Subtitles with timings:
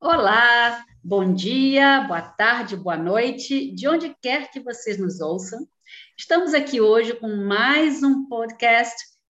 [0.00, 5.66] Olá, bom dia, boa tarde, boa noite, de onde quer que vocês nos ouçam.
[6.16, 8.94] Estamos aqui hoje com mais um podcast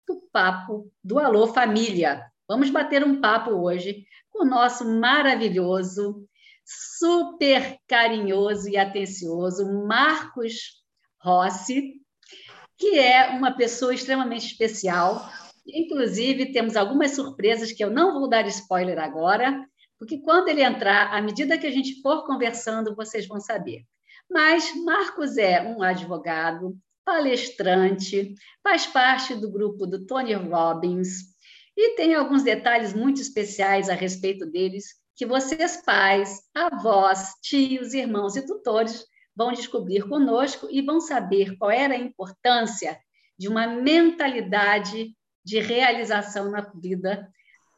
[0.07, 2.31] do Papo do Alô Família.
[2.47, 6.27] Vamos bater um papo hoje com o nosso maravilhoso,
[6.63, 10.83] super carinhoso e atencioso Marcos
[11.19, 11.99] Rossi,
[12.77, 15.27] que é uma pessoa extremamente especial.
[15.65, 19.65] Inclusive, temos algumas surpresas que eu não vou dar spoiler agora,
[19.99, 23.83] porque quando ele entrar, à medida que a gente for conversando, vocês vão saber.
[24.29, 28.33] Mas Marcos é um advogado, palestrante,
[28.63, 31.31] faz parte do grupo do Tony Robbins
[31.75, 34.85] e tem alguns detalhes muito especiais a respeito deles
[35.15, 39.05] que vocês, pais, avós, tios, irmãos e tutores,
[39.35, 42.99] vão descobrir conosco e vão saber qual era a importância
[43.37, 47.29] de uma mentalidade de realização na vida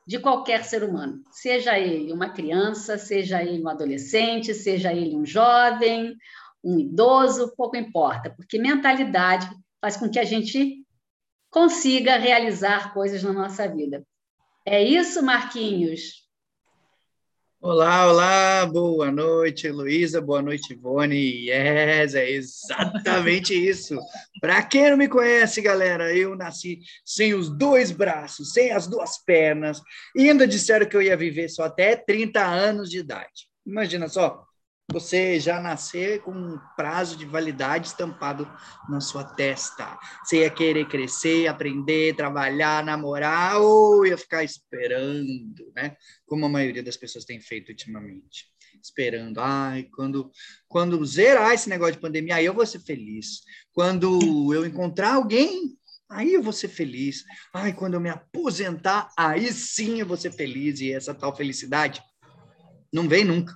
[0.05, 5.25] de qualquer ser humano, seja ele uma criança, seja ele um adolescente, seja ele um
[5.25, 6.17] jovem,
[6.63, 10.85] um idoso, pouco importa, porque mentalidade faz com que a gente
[11.49, 14.05] consiga realizar coisas na nossa vida.
[14.65, 16.22] É isso, Marquinhos?
[17.65, 21.47] Olá, olá, boa noite, Luísa, boa noite, Ivone.
[21.47, 23.97] Yes, é exatamente isso.
[24.41, 29.17] Para quem não me conhece, galera, eu nasci sem os dois braços, sem as duas
[29.23, 29.81] pernas,
[30.13, 33.47] e ainda disseram que eu ia viver só até 30 anos de idade.
[33.65, 34.43] Imagina só,
[34.93, 38.47] você já nascer com um prazo de validade estampado
[38.87, 39.97] na sua testa.
[40.23, 45.97] Você ia querer crescer, aprender, trabalhar, namorar, ou ia ficar esperando, né?
[46.27, 48.45] Como a maioria das pessoas tem feito ultimamente.
[48.81, 50.31] Esperando, ai, quando,
[50.67, 53.41] quando zerar esse negócio de pandemia, aí eu vou ser feliz.
[53.71, 55.75] Quando eu encontrar alguém
[56.09, 57.23] aí eu vou ser feliz.
[57.51, 60.79] Ai, quando eu me aposentar, aí sim eu vou ser feliz.
[60.79, 62.03] E essa tal felicidade
[62.93, 63.51] não vem nunca.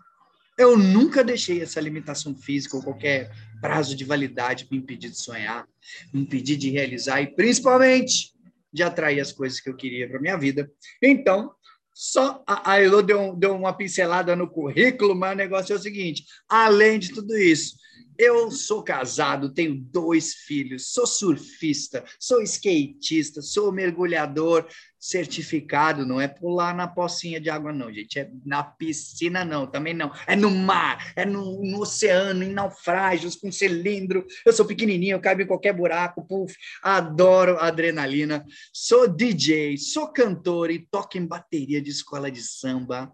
[0.58, 5.68] Eu nunca deixei essa limitação física ou qualquer prazo de validade me impedir de sonhar,
[6.12, 8.34] me impedir de realizar e principalmente
[8.73, 10.72] de atrair as coisas que eu queria para minha vida.
[11.02, 11.52] Então,
[11.94, 15.82] só a, a Elo deu, deu uma pincelada no currículo, mas o negócio é o
[15.82, 17.76] seguinte: além de tudo isso,
[18.17, 24.67] eu sou casado, tenho dois filhos, sou surfista, sou skatista, sou mergulhador
[25.00, 26.06] certificado.
[26.06, 28.20] Não é pular na pocinha de água, não, gente.
[28.20, 30.12] É na piscina, não, também não.
[30.26, 34.26] É no mar, é no, no oceano, em naufrágios, com cilindro.
[34.46, 36.56] Eu sou pequenininho, eu caibo em qualquer buraco, puff.
[36.82, 38.46] Adoro adrenalina.
[38.74, 43.12] Sou DJ, sou cantor e toco em bateria de escola de samba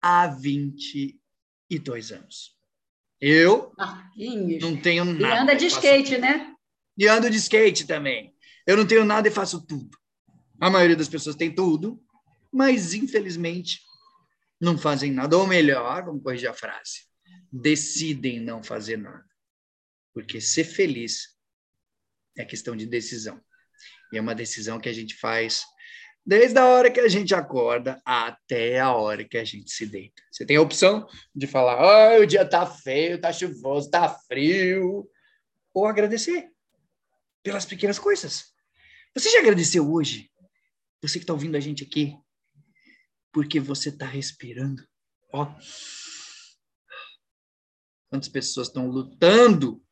[0.00, 2.58] há 22 anos.
[3.20, 4.62] Eu Marquinhos.
[4.62, 5.34] não tenho nada.
[5.34, 6.54] E anda de skate, né?
[6.96, 8.34] E ando de skate também.
[8.66, 9.99] Eu não tenho nada e faço tudo.
[10.60, 12.02] A maioria das pessoas tem tudo,
[12.52, 13.80] mas infelizmente
[14.60, 15.36] não fazem nada.
[15.38, 17.06] Ou melhor, vamos corrigir a frase,
[17.50, 19.24] decidem não fazer nada.
[20.12, 21.36] Porque ser feliz
[22.36, 23.40] é questão de decisão.
[24.12, 25.64] E é uma decisão que a gente faz
[26.26, 30.22] desde a hora que a gente acorda até a hora que a gente se deita.
[30.30, 35.08] Você tem a opção de falar: oh, o dia tá feio, tá chuvoso, tá frio,
[35.72, 36.50] ou agradecer
[37.42, 38.52] pelas pequenas coisas.
[39.14, 40.29] Você já agradeceu hoje?
[41.02, 42.16] Você que está ouvindo a gente aqui,
[43.32, 44.86] porque você está respirando.
[45.32, 45.46] Ó,
[48.08, 49.82] quantas pessoas estão lutando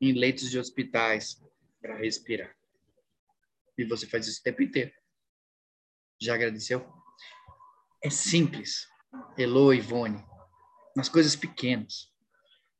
[0.00, 1.42] em leitos de hospitais
[1.80, 2.56] para respirar?
[3.76, 4.92] E você faz isso o tempo inteiro.
[6.20, 6.86] Já agradeceu?
[8.02, 8.88] É simples.
[9.36, 10.24] Elo, Ivone,
[10.94, 12.10] nas coisas pequenas.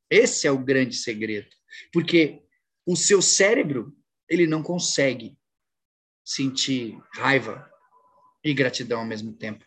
[0.08, 1.48] Esse é o grande segredo.
[1.92, 2.42] Porque
[2.86, 3.94] o seu cérebro,
[4.28, 5.36] ele não consegue
[6.26, 7.70] sentir raiva
[8.42, 9.64] e gratidão ao mesmo tempo.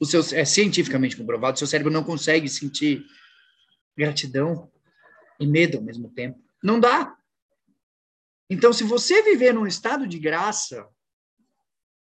[0.00, 3.04] O seu, é cientificamente comprovado, seu cérebro não consegue sentir
[3.96, 4.70] gratidão
[5.40, 6.40] e medo ao mesmo tempo.
[6.62, 7.16] Não dá.
[8.48, 10.88] Então, se você viver num estado de graça,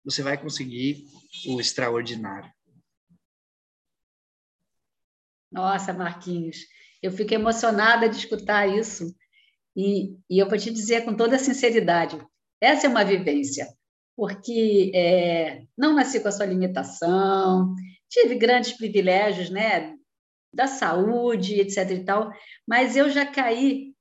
[0.04, 1.04] você vai conseguir
[1.48, 2.52] o extraordinário.
[5.50, 6.58] Nossa, Marquinhos,
[7.02, 9.16] eu fico emocionada de escutar isso.
[9.76, 12.18] E, e eu vou te dizer com toda sinceridade:
[12.64, 13.68] essa é uma vivência,
[14.16, 17.74] porque é, não nasci com a sua limitação,
[18.08, 19.94] tive grandes privilégios, né?
[20.52, 21.90] Da saúde, etc.
[21.90, 22.30] e tal,
[22.66, 23.92] mas eu já caí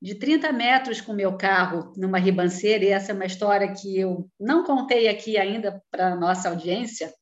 [0.00, 4.30] de 30 metros com meu carro numa ribanceira, e essa é uma história que eu
[4.38, 7.12] não contei aqui ainda para a nossa audiência.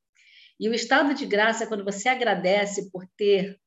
[0.61, 3.59] E o estado de graça é quando você agradece por ter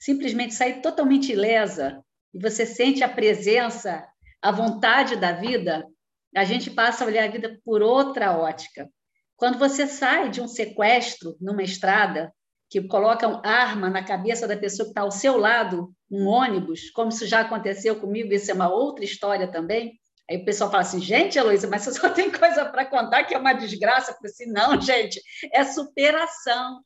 [0.00, 2.02] simplesmente saído totalmente ilesa
[2.32, 4.06] e você sente a presença,
[4.42, 5.86] a vontade da vida,
[6.34, 8.88] a gente passa a olhar a vida por outra ótica.
[9.36, 12.32] Quando você sai de um sequestro numa estrada,
[12.70, 17.08] que colocam arma na cabeça da pessoa que está ao seu lado, um ônibus, como
[17.08, 19.98] isso já aconteceu comigo, isso é uma outra história também.
[20.30, 23.34] Aí o pessoal fala assim, gente, Heloísa, mas você só tem coisa para contar que
[23.34, 24.10] é uma desgraça.
[24.10, 26.80] Eu falei assim, não, gente, é superação.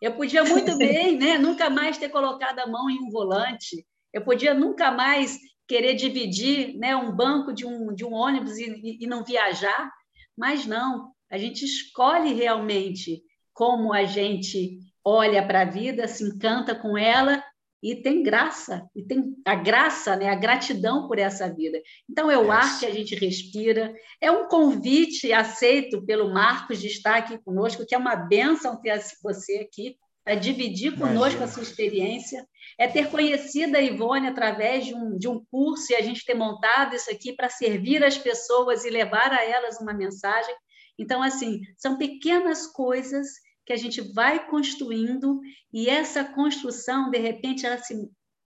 [0.00, 3.84] Eu podia muito bem, né, nunca mais ter colocado a mão em um volante.
[4.12, 5.36] Eu podia nunca mais
[5.66, 9.90] querer dividir né, um banco de um, de um ônibus e, e não viajar,
[10.36, 11.12] mas não.
[11.30, 13.22] A gente escolhe realmente
[13.52, 17.42] como a gente olha para a vida, se encanta com ela
[17.82, 21.78] e tem graça, e tem a graça, né, a gratidão por essa vida.
[22.08, 26.86] Então, é o ar que a gente respira, é um convite aceito pelo Marcos de
[26.86, 31.44] estar aqui conosco, que é uma benção ter você aqui, para dividir conosco Imagina.
[31.44, 32.48] a sua experiência,
[32.78, 36.34] é ter conhecido a Ivone através de um, de um curso e a gente ter
[36.34, 40.54] montado isso aqui para servir as pessoas e levar a elas uma mensagem.
[40.98, 43.26] Então, assim, são pequenas coisas
[43.66, 45.40] que a gente vai construindo
[45.72, 47.94] e essa construção, de repente, ela se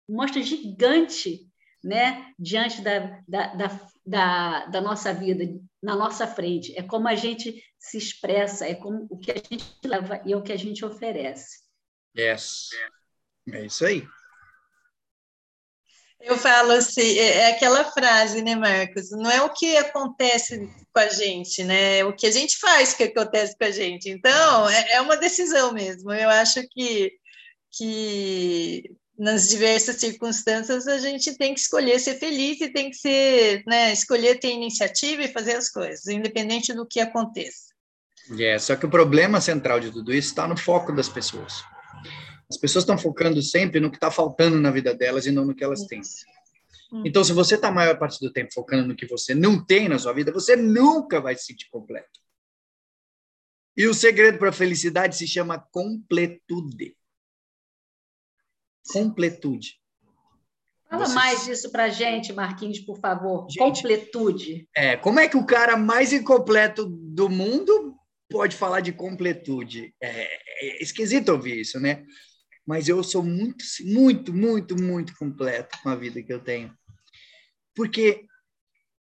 [0.07, 1.46] mostra gigante
[1.83, 5.43] né, diante da, da, da, da, da nossa vida,
[5.81, 6.77] na nossa frente.
[6.77, 10.37] É como a gente se expressa, é como o que a gente leva e é
[10.37, 11.59] o que a gente oferece.
[12.17, 12.69] Yes.
[13.51, 14.07] É isso aí.
[16.19, 19.11] Eu falo assim, é, é aquela frase, né, Marcos?
[19.11, 21.99] Não é o que acontece com a gente, né?
[21.99, 24.09] É o que a gente faz que acontece com a gente.
[24.09, 26.11] Então, é, é uma decisão mesmo.
[26.11, 27.13] Eu acho que,
[27.71, 33.63] que nas diversas circunstâncias a gente tem que escolher ser feliz e tem que ser,
[33.65, 37.73] né, escolher ter iniciativa e fazer as coisas, independente do que aconteça.
[38.39, 41.63] É, só que o problema central de tudo isso está no foco das pessoas.
[42.49, 45.55] As pessoas estão focando sempre no que está faltando na vida delas e não no
[45.55, 46.01] que elas têm.
[46.91, 47.03] Hum.
[47.05, 49.89] Então, se você está a maior parte do tempo focando no que você não tem
[49.89, 52.19] na sua vida, você nunca vai se sentir completo.
[53.75, 56.96] E o segredo para a felicidade se chama completude.
[58.91, 59.79] Completude.
[60.89, 61.13] Fala você...
[61.13, 63.47] mais disso para gente, Marquinhos, por favor.
[63.49, 64.67] Gente, completude.
[64.75, 67.95] É, como é que o cara mais incompleto do mundo
[68.29, 69.93] pode falar de completude?
[70.01, 70.27] É,
[70.61, 72.05] é esquisito ouvir isso, né?
[72.67, 76.77] mas eu sou muito, muito, muito, muito completo com a vida que eu tenho.
[77.73, 78.25] Porque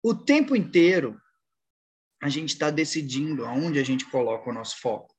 [0.00, 1.21] o tempo inteiro
[2.23, 5.12] a gente está decidindo aonde a gente coloca o nosso foco.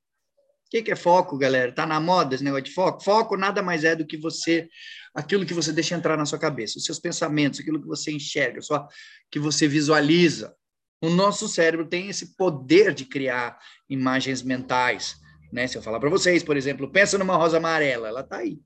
[0.68, 1.72] O que, que é foco, galera?
[1.72, 3.02] Tá na moda esse negócio de foco?
[3.02, 4.68] Foco nada mais é do que você,
[5.14, 8.60] aquilo que você deixa entrar na sua cabeça, os seus pensamentos, aquilo que você enxerga,
[8.60, 8.86] só
[9.30, 10.54] que você visualiza.
[11.00, 15.16] O nosso cérebro tem esse poder de criar imagens mentais
[15.52, 15.66] né?
[15.66, 18.60] Se eu falar para vocês, por exemplo, pensa numa rosa amarela, ela está aí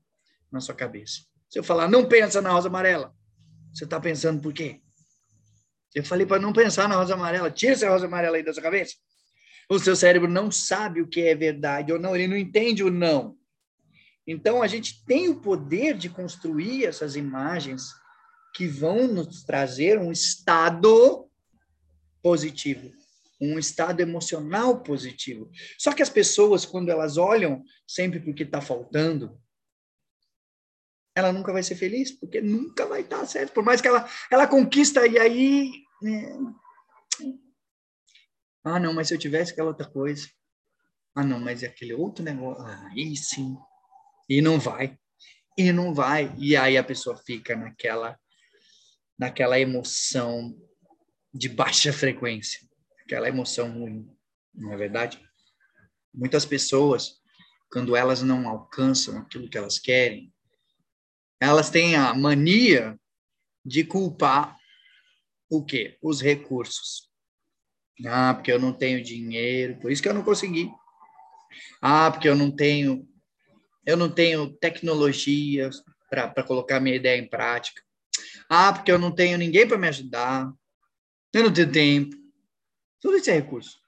[0.51, 1.21] na sua cabeça.
[1.49, 3.13] Se eu falar, não pensa na rosa amarela,
[3.71, 4.81] você está pensando por quê?
[5.95, 8.63] Eu falei para não pensar na rosa amarela, tira essa rosa amarela aí da sua
[8.63, 8.95] cabeça.
[9.75, 12.91] O seu cérebro não sabe o que é verdade ou não, ele não entende o
[12.91, 13.37] não.
[14.25, 17.91] Então, a gente tem o poder de construir essas imagens
[18.55, 21.27] que vão nos trazer um estado
[22.21, 22.91] positivo
[23.43, 25.49] um estado emocional positivo.
[25.77, 29.37] Só que as pessoas, quando elas olham sempre para o que está faltando,
[31.15, 33.51] ela nunca vai ser feliz, porque nunca vai estar tá certo.
[33.51, 35.71] Por mais que ela, ela conquista, e aí.
[36.01, 36.37] Né?
[38.63, 40.27] Ah, não, mas se eu tivesse aquela outra coisa.
[41.15, 42.63] Ah, não, mas é aquele outro negócio.
[42.63, 43.57] Ah, aí sim.
[44.29, 44.97] E não vai.
[45.57, 46.33] E não vai.
[46.37, 48.17] E aí a pessoa fica naquela,
[49.17, 50.55] naquela emoção
[51.33, 52.59] de baixa frequência
[53.03, 54.09] aquela emoção ruim,
[54.53, 55.21] não é verdade?
[56.13, 57.21] Muitas pessoas,
[57.71, 60.33] quando elas não alcançam aquilo que elas querem,
[61.39, 62.99] elas têm a mania
[63.65, 64.57] de culpar
[65.49, 65.97] o quê?
[66.01, 67.11] Os recursos.
[68.05, 70.71] Ah, porque eu não tenho dinheiro, por isso que eu não consegui.
[71.81, 73.07] Ah, porque eu não tenho
[73.85, 75.69] eu não tenho tecnologia
[76.09, 77.81] para colocar minha ideia em prática.
[78.49, 80.51] Ah, porque eu não tenho ninguém para me ajudar.
[81.33, 82.15] Eu não tenho tempo.
[83.01, 83.81] Tudo isso é recurso.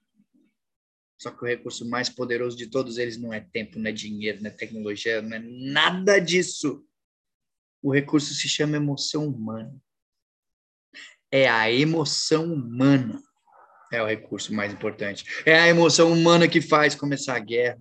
[1.17, 4.41] Só que o recurso mais poderoso de todos eles não é tempo, não é dinheiro,
[4.41, 6.85] não é tecnologia, não é nada disso.
[7.81, 9.81] O recurso se chama emoção humana.
[11.31, 13.23] É a emoção humana.
[13.95, 15.23] É o recurso mais importante.
[15.45, 17.79] É a emoção humana que faz começar a guerra.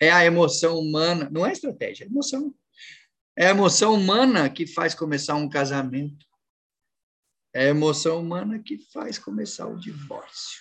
[0.00, 2.54] É a emoção humana, não é estratégia, é emoção.
[3.36, 6.24] É a emoção humana que faz começar um casamento.
[7.52, 10.60] É a emoção humana que faz começar o divórcio.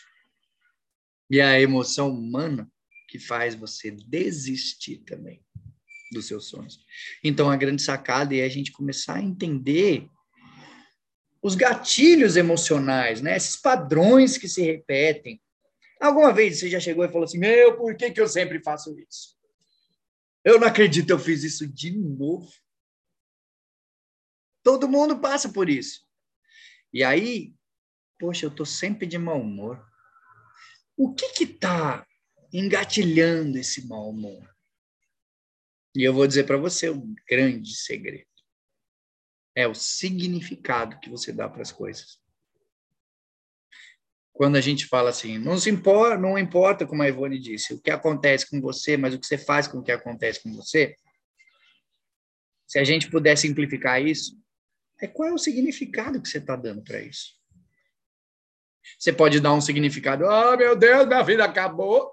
[1.30, 2.68] E é a emoção humana
[3.08, 5.44] que faz você desistir também
[6.12, 6.80] dos seus sonhos.
[7.24, 10.08] Então, a grande sacada é a gente começar a entender
[11.44, 13.36] os gatilhos emocionais, né?
[13.36, 15.42] Esses padrões que se repetem.
[16.00, 18.98] Alguma vez você já chegou e falou assim: Meu, por que, que eu sempre faço
[18.98, 19.38] isso?
[20.44, 22.50] Eu não acredito, eu fiz isso de novo.
[24.64, 26.08] Todo mundo passa por isso.
[26.94, 27.54] E aí,
[28.18, 29.86] poxa, eu estou sempre de mau humor.
[30.96, 32.08] O que que está
[32.54, 34.50] engatilhando esse mau humor?
[35.96, 38.33] E eu vou dizer para você um grande segredo.
[39.56, 42.20] É o significado que você dá para as coisas.
[44.32, 47.80] Quando a gente fala assim, não se importa, não importa como a Ivone disse, o
[47.80, 50.96] que acontece com você, mas o que você faz com o que acontece com você.
[52.66, 54.36] Se a gente puder simplificar isso,
[55.00, 57.36] é qual é o significado que você está dando para isso.
[58.98, 62.12] Você pode dar um significado, oh meu Deus, minha vida acabou.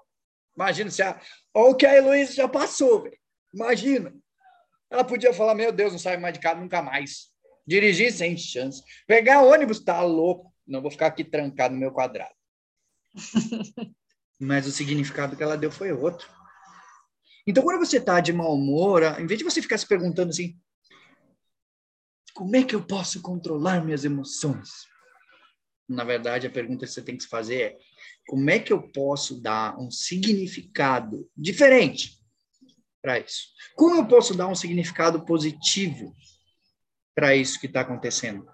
[0.55, 1.19] Imagina se a.
[1.53, 3.17] Olha o que a Heloísa já passou, velho.
[3.53, 4.13] Imagina.
[4.89, 7.30] Ela podia falar, meu Deus, não sai mais de casa nunca mais.
[7.65, 8.83] Dirigir sem chance.
[9.07, 10.53] Pegar ônibus, tá louco.
[10.65, 12.33] Não vou ficar aqui trancado no meu quadrado.
[14.39, 16.27] Mas o significado que ela deu foi outro.
[17.45, 20.59] Então, quando você está de mau humor, em vez de você ficar se perguntando assim,
[22.33, 24.69] como é que eu posso controlar minhas emoções?
[25.87, 27.77] Na verdade, a pergunta que você tem que se fazer é,
[28.27, 32.19] como é que eu posso dar um significado diferente
[33.01, 33.49] para isso?
[33.75, 36.15] Como eu posso dar um significado positivo
[37.15, 38.47] para isso que está acontecendo?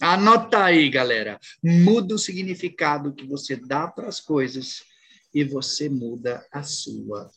[0.00, 1.38] Anota aí, galera.
[1.62, 4.82] Muda o significado que você dá para as coisas
[5.34, 7.30] e você muda a sua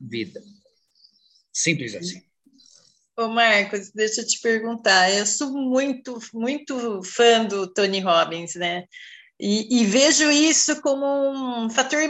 [0.00, 0.40] vida.
[1.52, 2.22] Simples assim.
[3.18, 5.10] Ô Marcos, deixa eu te perguntar.
[5.10, 8.84] Eu sou muito, muito fã do Tony Robbins, né?
[9.38, 12.00] E, e, vejo isso como um fator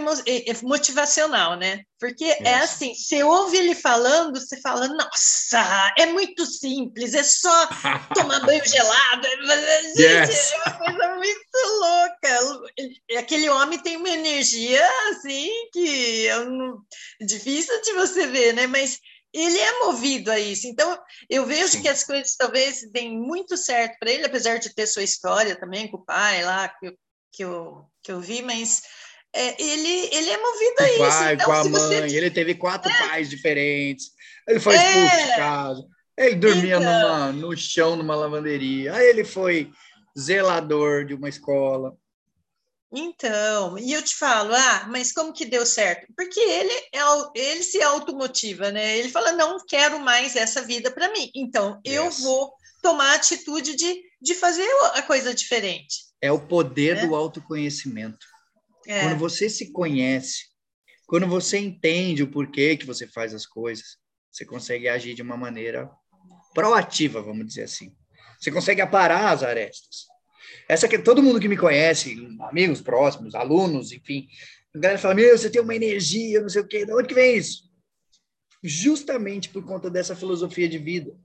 [0.62, 1.83] motivacional, né?
[1.99, 2.40] Porque yes.
[2.40, 7.68] é assim, você ouve ele falando, você fala, nossa, é muito simples, é só
[8.14, 9.26] tomar banho gelado.
[9.97, 10.52] Gente, yes.
[10.52, 12.71] é uma coisa muito louca.
[13.18, 16.78] Aquele homem tem uma energia assim que é um,
[17.21, 18.68] difícil de você ver, né?
[18.68, 19.00] Mas
[19.33, 20.68] ele é movido a isso.
[20.68, 20.97] Então,
[21.28, 21.83] eu vejo Sim.
[21.83, 25.90] que as coisas talvez deem muito certo para ele, apesar de ter sua história também
[25.90, 26.95] com o pai lá, que
[27.37, 28.83] que eu, que eu vi, mas
[29.35, 30.99] é, ele, ele é movido a isso.
[30.99, 32.16] Pai, então, com a mãe, você...
[32.16, 33.09] ele teve quatro é.
[33.09, 34.12] pais diferentes,
[34.49, 35.26] ele foi expulso é.
[35.26, 35.85] de casa,
[36.16, 36.81] ele dormia então...
[36.81, 39.71] numa, no chão numa lavanderia, aí ele foi
[40.19, 41.95] zelador de uma escola.
[42.90, 46.07] Então, e eu te falo, ah, mas como que deu certo?
[46.16, 47.00] Porque ele, é,
[47.35, 48.97] ele se automotiva, né?
[48.97, 51.31] Ele fala, não quero mais essa vida para mim.
[51.35, 51.97] Então, yes.
[51.97, 56.06] eu vou tomar a atitude de, de fazer a coisa diferente.
[56.21, 57.07] É o poder é.
[57.07, 58.27] do autoconhecimento.
[58.87, 59.03] É.
[59.03, 60.45] Quando você se conhece,
[61.07, 63.97] quando você entende o porquê que você faz as coisas,
[64.31, 65.91] você consegue agir de uma maneira
[66.55, 67.95] proativa, vamos dizer assim.
[68.41, 70.07] Você consegue aparar as arestas.
[70.69, 74.29] Essa que todo mundo que me conhece, amigos próximos, alunos, enfim,
[74.75, 76.85] a galera fala: "Meu, você tem uma energia, não sei o quê".
[76.85, 77.71] De onde que vem isso?
[78.63, 81.17] Justamente por conta dessa filosofia de vida.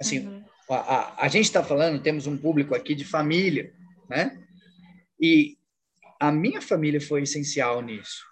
[0.00, 0.44] Assim, uhum.
[0.70, 3.72] a, a, a gente está falando, temos um público aqui de família,
[4.08, 4.42] né?
[5.20, 5.56] E
[6.20, 8.24] a minha família foi essencial nisso.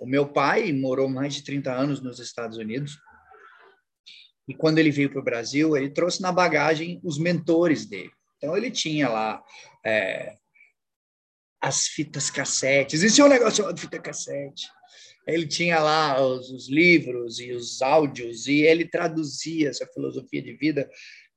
[0.00, 2.98] O meu pai morou mais de 30 anos nos Estados Unidos.
[4.48, 8.10] E quando ele veio para o Brasil, ele trouxe na bagagem os mentores dele.
[8.36, 9.42] Então, ele tinha lá
[9.84, 10.36] é,
[11.60, 12.96] as fitas cassete.
[12.96, 14.66] Existia um negócio chamado fita cassete.
[15.26, 20.54] Ele tinha lá os, os livros e os áudios, e ele traduzia essa filosofia de
[20.56, 20.88] vida.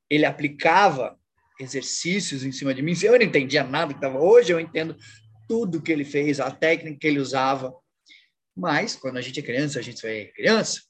[0.09, 1.19] Ele aplicava
[1.63, 2.93] exercícios em cima de mim.
[3.01, 4.19] Eu não entendia nada que estava.
[4.19, 4.95] Hoje eu entendo
[5.47, 7.73] tudo que ele fez, a técnica que ele usava.
[8.55, 10.81] Mas quando a gente é criança, a gente é criança.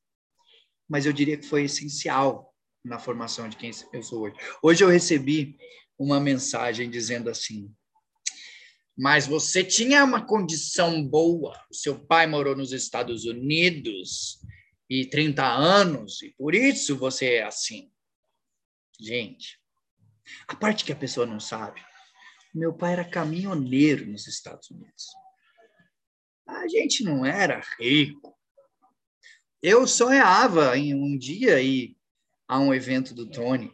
[0.90, 2.54] Mas eu diria que foi essencial
[2.84, 4.36] na formação de quem eu sou hoje.
[4.62, 5.58] Hoje eu recebi
[5.98, 7.74] uma mensagem dizendo assim:
[8.98, 11.60] mas você tinha uma condição boa.
[11.72, 14.40] O seu pai morou nos Estados Unidos
[14.90, 17.92] e 30 anos, e por isso você é assim.
[19.00, 19.60] Gente,
[20.48, 21.82] a parte que a pessoa não sabe,
[22.54, 25.08] meu pai era caminhoneiro nos Estados Unidos.
[26.48, 28.38] A gente não era rico.
[29.62, 31.98] Eu sonhava em um dia ir
[32.48, 33.74] a um evento do Tony,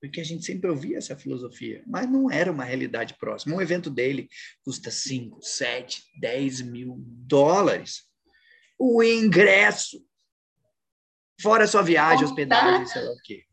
[0.00, 3.54] porque a gente sempre ouvia essa filosofia, mas não era uma realidade próxima.
[3.54, 4.28] Um evento dele
[4.64, 8.04] custa 5, 7, 10 mil dólares.
[8.78, 10.04] O ingresso,
[11.40, 13.44] fora sua viagem, hospedagem, sei lá o quê.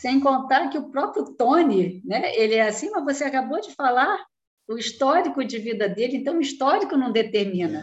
[0.00, 4.18] Sem contar que o próprio Tony, né, ele é assim, mas você acabou de falar
[4.66, 7.82] o histórico de vida dele, então o histórico não determina.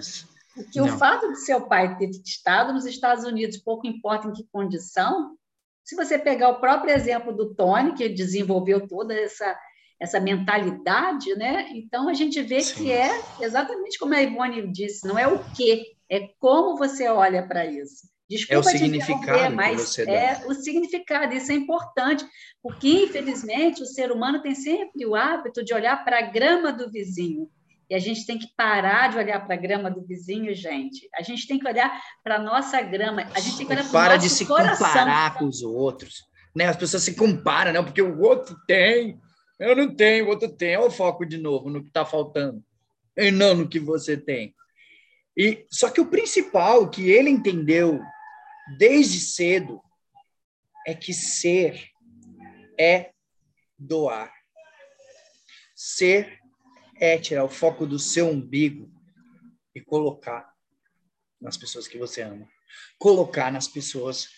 [0.56, 0.88] Porque não.
[0.88, 5.36] o fato de seu pai ter estado nos Estados Unidos, pouco importa em que condição,
[5.84, 9.56] se você pegar o próprio exemplo do Tony, que desenvolveu toda essa
[10.00, 11.70] essa mentalidade, né?
[11.74, 12.76] Então a gente vê Sim.
[12.76, 13.10] que é
[13.42, 18.08] exatamente como a Ivone disse, não é o que, é como você olha para isso.
[18.30, 20.48] Desculpa é o significado mas você é dá.
[20.48, 22.26] o significado, isso é importante,
[22.62, 26.92] porque infelizmente o ser humano tem sempre o hábito de olhar para a grama do
[26.92, 27.50] vizinho.
[27.90, 31.08] E a gente tem que parar de olhar para a grama do vizinho, gente.
[31.16, 33.26] A gente tem que olhar para a nossa grama.
[33.34, 34.86] A gente tem que olhar para Para de se coração.
[34.86, 36.26] comparar com os outros.
[36.54, 36.66] Né?
[36.66, 39.18] As pessoas se comparam, não, porque o outro tem,
[39.58, 40.76] eu não tenho, o outro tem.
[40.76, 42.62] Olha o foco de novo no que está faltando,
[43.16, 44.54] e não no que você tem.
[45.38, 48.02] E Só que o principal que ele entendeu
[48.78, 49.82] desde cedo
[50.86, 51.90] é que ser
[52.80, 53.12] é
[53.78, 54.34] doar.
[55.76, 56.40] Ser
[57.00, 58.92] é tirar o foco do seu umbigo
[59.76, 60.52] e colocar
[61.40, 62.50] nas pessoas que você ama.
[62.98, 64.30] Colocar nas pessoas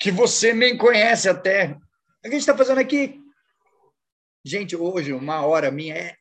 [0.00, 1.70] que você nem conhece até.
[1.70, 3.18] O que a gente está fazendo aqui?
[4.44, 6.16] Gente, hoje, uma hora minha é,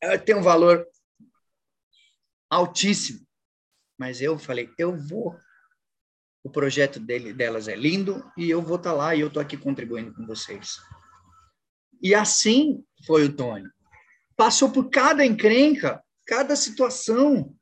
[0.00, 0.86] é tem um valor
[2.50, 3.26] altíssimo.
[3.98, 5.38] Mas eu falei, eu vou.
[6.44, 9.42] O projeto dele, delas é lindo e eu vou estar tá lá e eu estou
[9.42, 10.76] aqui contribuindo com vocês.
[12.00, 13.68] E assim foi o Tony
[14.38, 17.52] passou por cada encrenca, cada situação.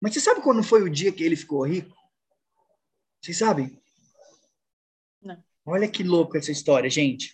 [0.00, 1.96] Mas você sabe quando foi o dia que ele ficou rico?
[3.22, 3.80] Vocês sabem?
[5.22, 5.40] Não.
[5.64, 7.32] Olha que louco essa história, gente.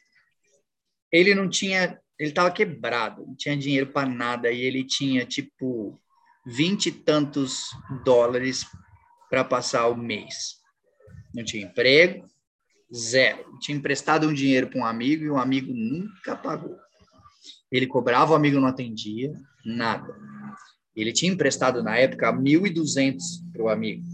[1.10, 6.00] Ele não tinha, ele estava quebrado, não tinha dinheiro para nada e ele tinha tipo
[6.44, 7.70] vinte e tantos
[8.04, 8.66] dólares
[9.30, 10.58] para passar o mês.
[11.32, 12.26] Não tinha emprego,
[12.92, 13.58] zero.
[13.60, 16.76] Tinha emprestado um dinheiro para um amigo e o amigo nunca pagou.
[17.70, 19.32] Ele cobrava, o amigo não atendia,
[19.64, 20.16] nada.
[20.96, 23.18] Ele tinha emprestado na época 1.200
[23.52, 24.04] para o amigo.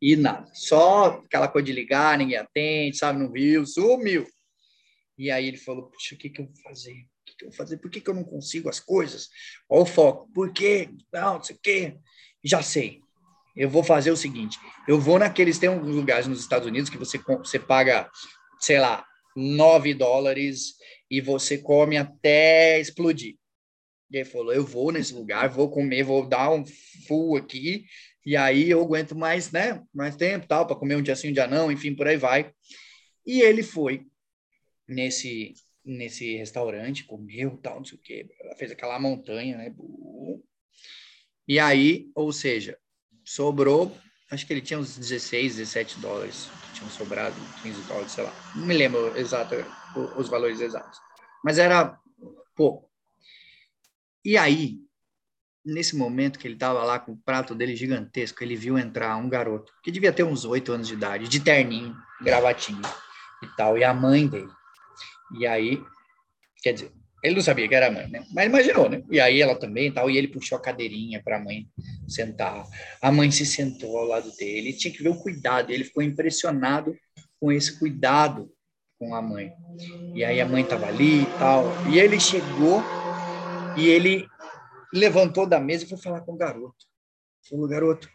[0.00, 0.46] E nada.
[0.52, 4.26] Só aquela coisa de ligar, ninguém atende, sabe, não viu, sumiu.
[5.18, 6.92] E aí ele falou: Puxa, o que, que eu vou fazer?
[6.92, 7.76] O que, que eu vou fazer?
[7.78, 9.28] Por que, que eu não consigo as coisas?
[9.68, 10.30] Olha o foco.
[10.32, 10.88] Por quê?
[11.12, 11.96] Não, não sei o quê.
[12.44, 13.00] Já sei.
[13.56, 15.58] Eu vou fazer o seguinte: eu vou naqueles.
[15.58, 18.08] Tem alguns lugares nos Estados Unidos que você, você paga,
[18.60, 19.04] sei lá,
[19.34, 20.74] 9 dólares
[21.10, 23.34] e você come até explodir.
[24.10, 26.64] E ele falou: Eu vou nesse lugar, vou comer, vou dar um
[27.08, 27.84] full aqui,
[28.24, 29.82] e aí eu aguento mais, né?
[29.92, 32.52] Mais tempo, tal, para comer um dia sim, um dia não, enfim, por aí vai.
[33.26, 34.06] E ele foi
[34.88, 39.74] nesse nesse restaurante, comeu, tal, não sei o quê, fez aquela montanha, né?
[41.46, 42.78] E aí, ou seja,
[43.24, 43.96] sobrou,
[44.30, 48.32] acho que ele tinha uns 16, 17 dólares, tinham sobrado 15 dólares, sei lá.
[48.54, 49.54] Não me lembro exato
[50.16, 50.98] os valores exatos.
[51.42, 51.98] Mas era
[52.54, 52.90] pouco.
[54.22, 54.78] E aí,
[55.64, 59.28] nesse momento que ele estava lá com o prato dele gigantesco, ele viu entrar um
[59.28, 62.82] garoto que devia ter uns oito anos de idade, de terninho, gravatinho
[63.42, 64.57] e tal, e a mãe dele.
[65.36, 65.82] E aí,
[66.62, 68.24] quer dizer, ele não sabia que era a mãe, né?
[68.32, 69.02] Mas imaginou, né?
[69.10, 71.68] E aí ela também tal, e ele puxou a cadeirinha para a mãe
[72.06, 72.64] sentar.
[73.02, 76.96] A mãe se sentou ao lado dele, tinha que ver o cuidado, ele ficou impressionado
[77.40, 78.50] com esse cuidado
[78.98, 79.52] com a mãe.
[80.14, 81.64] E aí a mãe estava ali e tal.
[81.90, 82.82] E ele chegou
[83.76, 84.28] e ele
[84.92, 86.86] levantou da mesa e foi falar com o garoto.
[87.48, 88.08] Falou, garoto,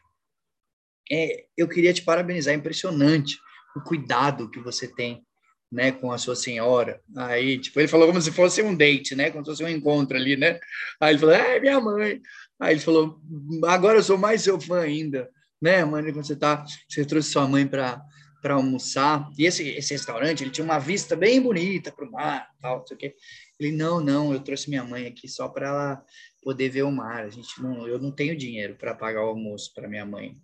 [1.12, 3.38] é, eu queria te parabenizar, é impressionante
[3.76, 5.26] o cuidado que você tem,
[5.74, 7.02] né, com a sua senhora.
[7.16, 10.16] Aí, tipo, ele falou como se fosse um date, né, como se fosse um encontro
[10.16, 10.60] ali, né.
[11.02, 12.22] Aí ele falou, é minha mãe.
[12.60, 13.20] Aí ele falou,
[13.66, 15.30] agora eu sou mais seu fã ainda,
[15.62, 18.02] né, mãe, quando você tá, você trouxe sua mãe para
[18.42, 19.30] para almoçar.
[19.38, 22.86] E esse, esse restaurante, ele tinha uma vista bem bonita para o mar, tal, não
[22.86, 23.16] sei o quê.
[23.58, 26.06] Ele, não, não, eu trouxe minha mãe aqui só para ela
[26.44, 27.24] poder ver o mar.
[27.24, 30.38] A gente não, eu não tenho dinheiro para pagar o almoço para minha mãe.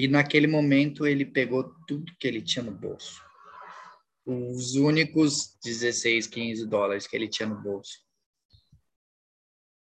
[0.00, 3.22] E naquele momento ele pegou tudo que ele tinha no bolso.
[4.24, 7.98] Os únicos 16, 15 dólares que ele tinha no bolso.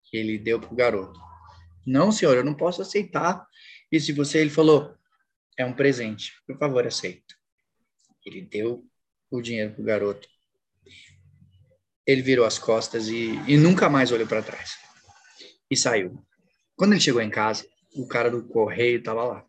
[0.03, 1.17] Que ele deu para o garoto.
[1.87, 3.47] Não, senhor, eu não posso aceitar
[3.89, 4.39] isso de você.
[4.39, 4.93] Ele falou,
[5.57, 6.33] é um presente.
[6.45, 7.33] Por favor, aceita.
[8.25, 8.85] Ele deu
[9.31, 10.27] o dinheiro pro garoto.
[12.05, 14.77] Ele virou as costas e, e nunca mais olhou para trás.
[15.71, 16.21] E saiu.
[16.75, 19.48] Quando ele chegou em casa, o cara do correio estava lá.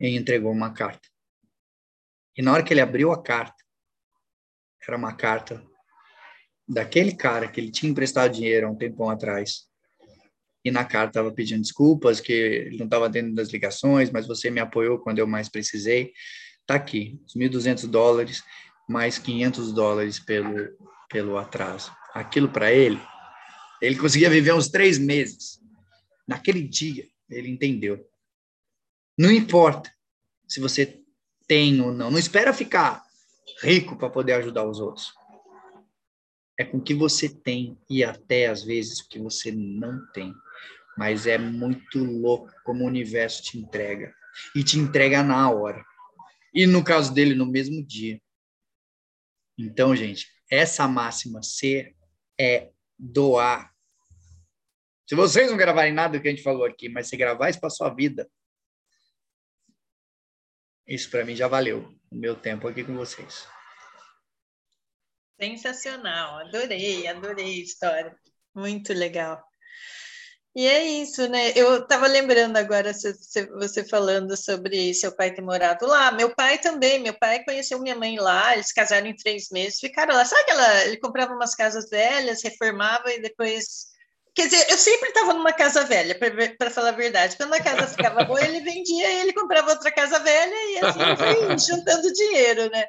[0.00, 1.08] E entregou uma carta.
[2.36, 3.62] E na hora que ele abriu a carta,
[4.86, 5.64] era uma carta
[6.66, 9.68] daquele cara que ele tinha emprestado dinheiro há um tempão atrás
[10.64, 14.50] e na carta estava pedindo desculpas, que ele não estava dentro das ligações, mas você
[14.50, 16.12] me apoiou quando eu mais precisei.
[16.62, 18.42] Está aqui, os 1.200 dólares,
[18.88, 20.74] mais 500 dólares pelo,
[21.10, 21.92] pelo atraso.
[22.14, 22.98] Aquilo para ele,
[23.82, 25.60] ele conseguia viver uns três meses.
[26.26, 28.02] Naquele dia, ele entendeu.
[29.16, 29.92] Não importa
[30.48, 31.00] se você
[31.46, 33.04] tem ou não, não espera ficar
[33.62, 35.14] rico para poder ajudar os outros.
[36.58, 40.32] É com o que você tem e até às vezes o que você não tem.
[40.96, 44.14] Mas é muito louco como o universo te entrega.
[44.54, 45.84] E te entrega na hora.
[46.52, 48.20] E no caso dele, no mesmo dia.
[49.58, 51.96] Então, gente, essa máxima ser
[52.38, 53.72] é doar.
[55.06, 57.60] Se vocês não gravarem nada do que a gente falou aqui, mas se gravar isso
[57.60, 58.28] para sua vida,
[60.86, 63.46] isso para mim já valeu o meu tempo aqui com vocês.
[65.40, 68.16] Sensacional, adorei, adorei a história.
[68.54, 69.42] Muito legal.
[70.56, 71.50] E é isso, né?
[71.56, 76.12] Eu estava lembrando agora você falando sobre seu pai ter morado lá.
[76.12, 80.14] Meu pai também, meu pai conheceu minha mãe lá, eles casaram em três meses, ficaram
[80.14, 80.24] lá.
[80.24, 80.84] Sabe aquela.
[80.84, 83.93] Ele comprava umas casas velhas, reformava e depois.
[84.34, 86.18] Quer dizer, eu sempre estava numa casa velha,
[86.58, 87.36] para falar a verdade.
[87.36, 90.98] Quando a casa ficava boa, ele vendia e ele comprava outra casa velha e assim
[91.16, 92.84] foi juntando dinheiro, né?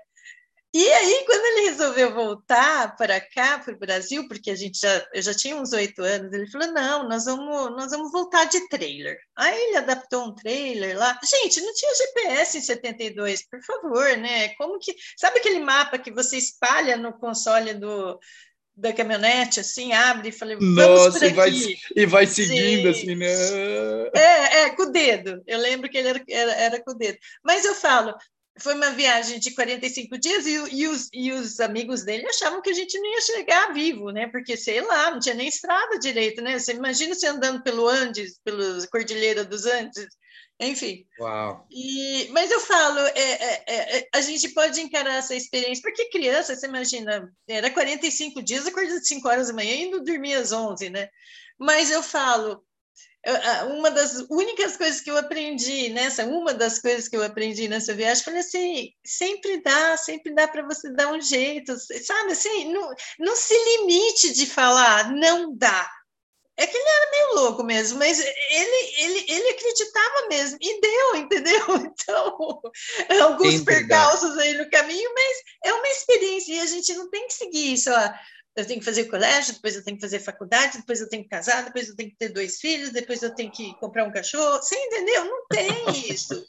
[0.78, 5.08] E aí, quando ele resolveu voltar para cá, para o Brasil, porque a gente já,
[5.14, 8.68] eu já tinha uns oito anos, ele falou: não, nós vamos, nós vamos voltar de
[8.68, 9.18] trailer.
[9.38, 11.18] Aí ele adaptou um trailer lá.
[11.24, 14.50] Gente, não tinha GPS em 72, por favor, né?
[14.56, 14.94] Como que.
[15.16, 18.20] Sabe aquele mapa que você espalha no console do,
[18.76, 21.52] da caminhonete, assim, abre e falei, vamos Nossa, e vai,
[21.96, 23.00] e vai seguindo, Sim.
[23.00, 23.28] assim, né?
[24.14, 25.42] É, é, com o dedo.
[25.48, 27.18] Eu lembro que ele era, era, era com o dedo.
[27.44, 28.14] Mas eu falo,
[28.58, 32.70] foi uma viagem de 45 dias e, e, os, e os amigos dele achavam que
[32.70, 34.28] a gente não ia chegar vivo, né?
[34.28, 36.60] Porque, sei lá, não tinha nem estrada direito, né?
[36.60, 40.08] Você imagina você andando pelo Andes, pela Cordilheira dos Andes,
[40.60, 41.06] enfim.
[41.20, 41.68] Uau.
[41.70, 46.10] E, mas eu falo, é, é, é, é a gente pode encarar essa experiência, porque
[46.10, 50.52] criança, você imagina, era 45 dias, acordando 5 horas da manhã e indo dormir às
[50.52, 51.10] 11, né?
[51.60, 52.64] Mas eu falo,
[53.78, 57.94] uma das únicas coisas que eu aprendi nessa, uma das coisas que eu aprendi nessa
[57.94, 62.94] viagem, falei assim, sempre dá, sempre dá para você dar um jeito, sabe assim, não,
[63.20, 65.90] não se limite de falar, não dá.
[66.58, 71.16] É que ele era meio louco mesmo, mas ele, ele, ele acreditava mesmo, e deu,
[71.18, 71.66] entendeu?
[72.06, 72.62] Então,
[73.24, 77.34] alguns percalços aí no caminho, mas é uma experiência, e a gente não tem que
[77.34, 78.14] seguir isso, ó
[78.56, 81.30] eu tenho que fazer colégio, depois eu tenho que fazer faculdade, depois eu tenho que
[81.30, 84.58] casar, depois eu tenho que ter dois filhos, depois eu tenho que comprar um cachorro.
[84.58, 85.26] Você entendeu?
[85.26, 86.46] Não tem isso.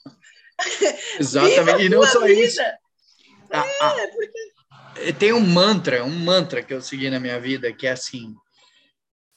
[1.19, 1.83] Exatamente.
[1.83, 2.41] e não só vida.
[2.41, 2.61] isso.
[2.61, 5.13] É, porque...
[5.19, 8.35] Tem um mantra, um mantra que eu segui na minha vida, que é assim: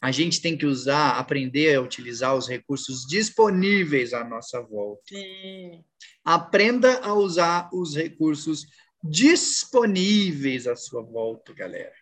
[0.01, 5.03] a gente tem que usar, aprender a utilizar os recursos disponíveis à nossa volta.
[5.09, 5.83] Sim.
[6.23, 8.65] Aprenda a usar os recursos
[9.03, 11.93] disponíveis à sua volta, galera.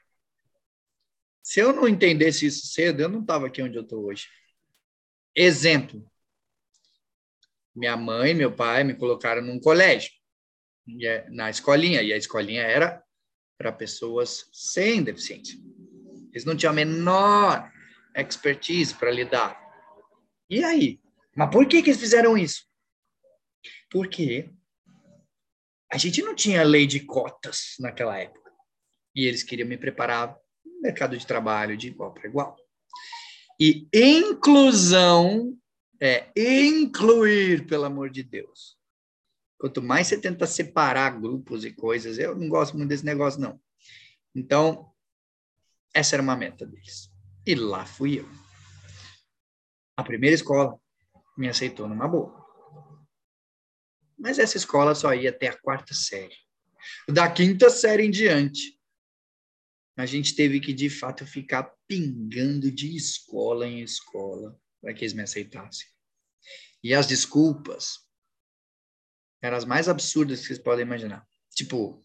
[1.41, 4.27] Se eu não entendesse isso cedo, eu não estava aqui onde eu estou hoje.
[5.35, 6.05] Exemplo.
[7.75, 10.11] Minha mãe e meu pai me colocaram num colégio,
[11.01, 13.03] é na escolinha, e a escolinha era
[13.57, 15.57] para pessoas sem deficiência.
[16.31, 17.71] Eles não tinham a menor
[18.21, 19.59] expertise para lidar.
[20.49, 20.99] E aí?
[21.35, 22.65] Mas por que, que eles fizeram isso?
[23.89, 24.51] Porque
[25.91, 28.51] a gente não tinha lei de cotas naquela época.
[29.15, 30.37] E eles queriam me preparar
[30.81, 32.55] mercado de trabalho de igual para igual.
[33.59, 35.57] E inclusão
[35.99, 38.77] é incluir, pelo amor de Deus.
[39.59, 43.59] Quanto mais você tenta separar grupos e coisas, eu não gosto muito desse negócio, não.
[44.35, 44.91] Então,
[45.93, 47.09] essa era uma meta deles.
[47.47, 48.29] E lá fui eu.
[49.95, 50.77] A primeira escola
[51.37, 52.45] me aceitou numa boa.
[54.19, 56.35] Mas essa escola só ia até a quarta série.
[57.07, 58.77] Da quinta série em diante,
[59.95, 65.13] a gente teve que, de fato, ficar pingando de escola em escola para que eles
[65.13, 65.87] me aceitassem.
[66.83, 68.05] E as desculpas
[69.41, 71.25] eram as mais absurdas que vocês podem imaginar.
[71.55, 72.03] Tipo,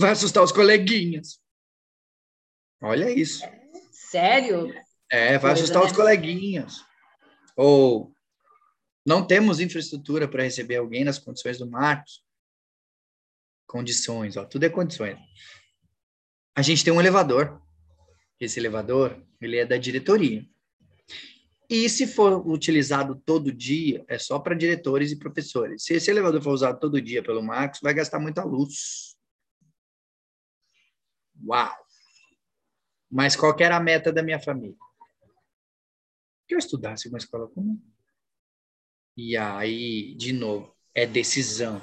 [0.00, 1.42] vai assustar os coleguinhas.
[2.80, 3.44] Olha isso.
[4.10, 4.72] Sério?
[5.10, 5.88] É, vai assustar né?
[5.88, 6.84] os coleguinhas.
[7.56, 8.12] Ou
[9.04, 12.24] não temos infraestrutura para receber alguém nas condições do Marcos.
[13.66, 15.18] Condições, ó, tudo é condições
[16.56, 17.60] a gente tem um elevador.
[18.40, 20.42] Esse elevador, ele é da diretoria.
[21.68, 25.84] E se for utilizado todo dia, é só para diretores e professores.
[25.84, 29.16] Se esse elevador for usado todo dia pelo Marcos, vai gastar muita luz.
[31.46, 31.74] Uau!
[33.10, 34.76] Mas qual era a meta da minha família?
[36.46, 37.80] Que eu estudasse uma escola comum.
[39.16, 41.80] E aí, de novo, é decisão,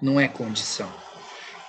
[0.00, 0.92] não é condição.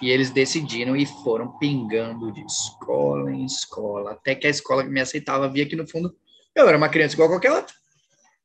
[0.02, 4.90] E eles decidiram e foram pingando de escola em escola, até que a escola que
[4.90, 6.16] me aceitava via que, no fundo,
[6.54, 7.74] eu era uma criança igual a qualquer outra.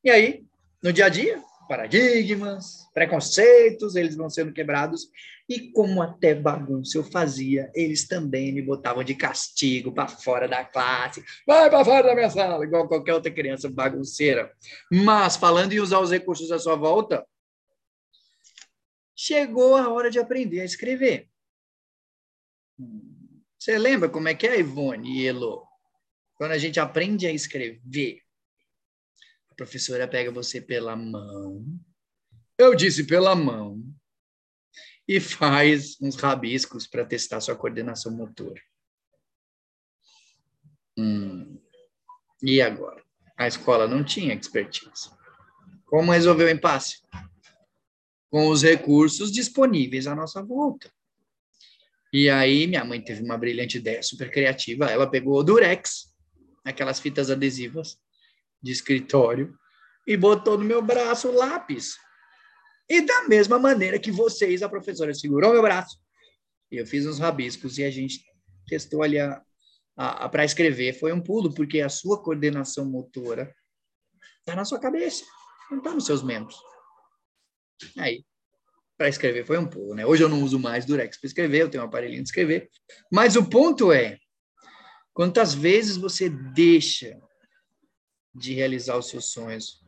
[0.04, 0.46] E aí,
[0.82, 5.08] no dia a dia, paradigmas, preconceitos, eles vão sendo quebrados.
[5.48, 10.62] E como até bagunça eu fazia, eles também me botavam de castigo para fora da
[10.66, 11.24] classe.
[11.46, 14.52] Vai para fora da minha sala, igual qualquer outra criança bagunceira.
[14.92, 17.26] Mas, falando em usar os recursos à sua volta,
[19.16, 21.26] chegou a hora de aprender a escrever.
[23.58, 25.62] Você lembra como é que é, Ivone e Elo?
[26.35, 28.20] Quando a gente aprende a escrever,
[29.52, 31.62] a professora pega você pela mão.
[32.58, 33.82] Eu disse pela mão.
[35.06, 38.60] E faz uns rabiscos para testar sua coordenação motora.
[40.96, 41.60] Hum.
[42.42, 43.02] E agora?
[43.36, 45.10] A escola não tinha expertise.
[45.84, 47.02] Como resolver o impasse?
[48.30, 50.90] Com os recursos disponíveis à nossa volta.
[52.10, 54.86] E aí, minha mãe teve uma brilhante ideia, super criativa.
[54.86, 56.14] Ela pegou o Durex,
[56.64, 57.98] aquelas fitas adesivas,
[58.62, 59.59] de escritório
[60.07, 61.96] e botou no meu braço o lápis.
[62.88, 65.98] E da mesma maneira que vocês, a professora segurou meu braço,
[66.70, 68.25] eu fiz uns rabiscos e a gente
[68.66, 69.18] testou ali
[70.31, 70.94] para escrever.
[70.94, 73.55] Foi um pulo, porque a sua coordenação motora
[74.40, 75.25] está na sua cabeça,
[75.70, 76.57] não está nos seus membros.
[77.98, 78.25] Aí,
[78.96, 80.07] para escrever foi um pulo, né?
[80.07, 82.70] Hoje eu não uso mais Durex para escrever, eu tenho um aparelhinho de escrever.
[83.11, 84.18] Mas o ponto é,
[85.12, 87.18] quantas vezes você deixa
[88.35, 89.83] de realizar os seus sonhos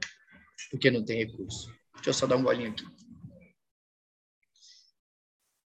[0.70, 1.72] porque não tem recurso.
[1.94, 2.84] Deixa eu só dar um golinho aqui.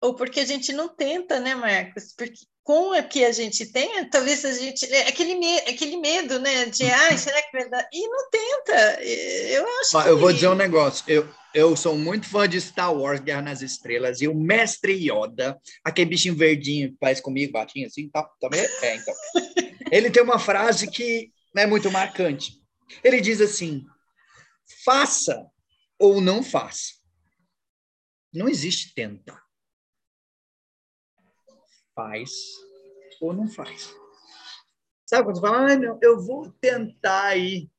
[0.01, 2.13] Ou porque a gente não tenta, né, Marcos?
[2.17, 4.85] Porque com o que a gente tem, talvez a gente.
[4.93, 6.67] É aquele, me, aquele medo, né?
[6.67, 7.89] De, ah, será que vai dar?
[7.93, 9.03] E não tenta.
[9.03, 10.09] Eu acho que...
[10.09, 11.05] Eu vou dizer um negócio.
[11.07, 15.57] Eu, eu sou muito fã de Star Wars, Guerra nas Estrelas, e o mestre Yoda,
[15.85, 18.61] aquele bichinho verdinho que faz comigo, batinho assim, tá, também.
[18.61, 19.15] É, então.
[19.93, 22.66] Ele tem uma frase que é muito marcante.
[23.03, 23.87] Ele diz assim:
[24.85, 25.51] faça
[25.99, 26.95] ou não faça.
[28.33, 29.41] Não existe tenta.
[31.95, 32.31] Faz
[33.21, 33.95] ou não faz.
[35.07, 37.71] Sabe quando você fala, ah, não, eu vou tentar ir.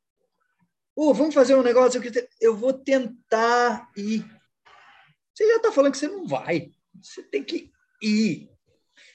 [0.95, 4.25] Uh, vamos fazer um negócio que eu vou tentar ir.
[5.33, 6.71] Você já está falando que você não vai.
[6.99, 8.49] Você tem que ir.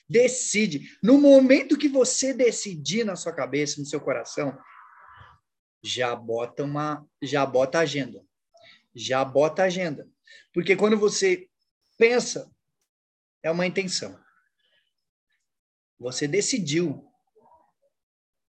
[0.09, 0.97] Decide.
[1.03, 4.57] No momento que você decidir na sua cabeça, no seu coração,
[5.83, 8.25] já bota uma, já bota agenda.
[8.95, 10.09] Já bota agenda.
[10.53, 11.49] Porque quando você
[11.99, 12.51] pensa,
[13.43, 14.19] é uma intenção.
[15.99, 17.09] Você decidiu.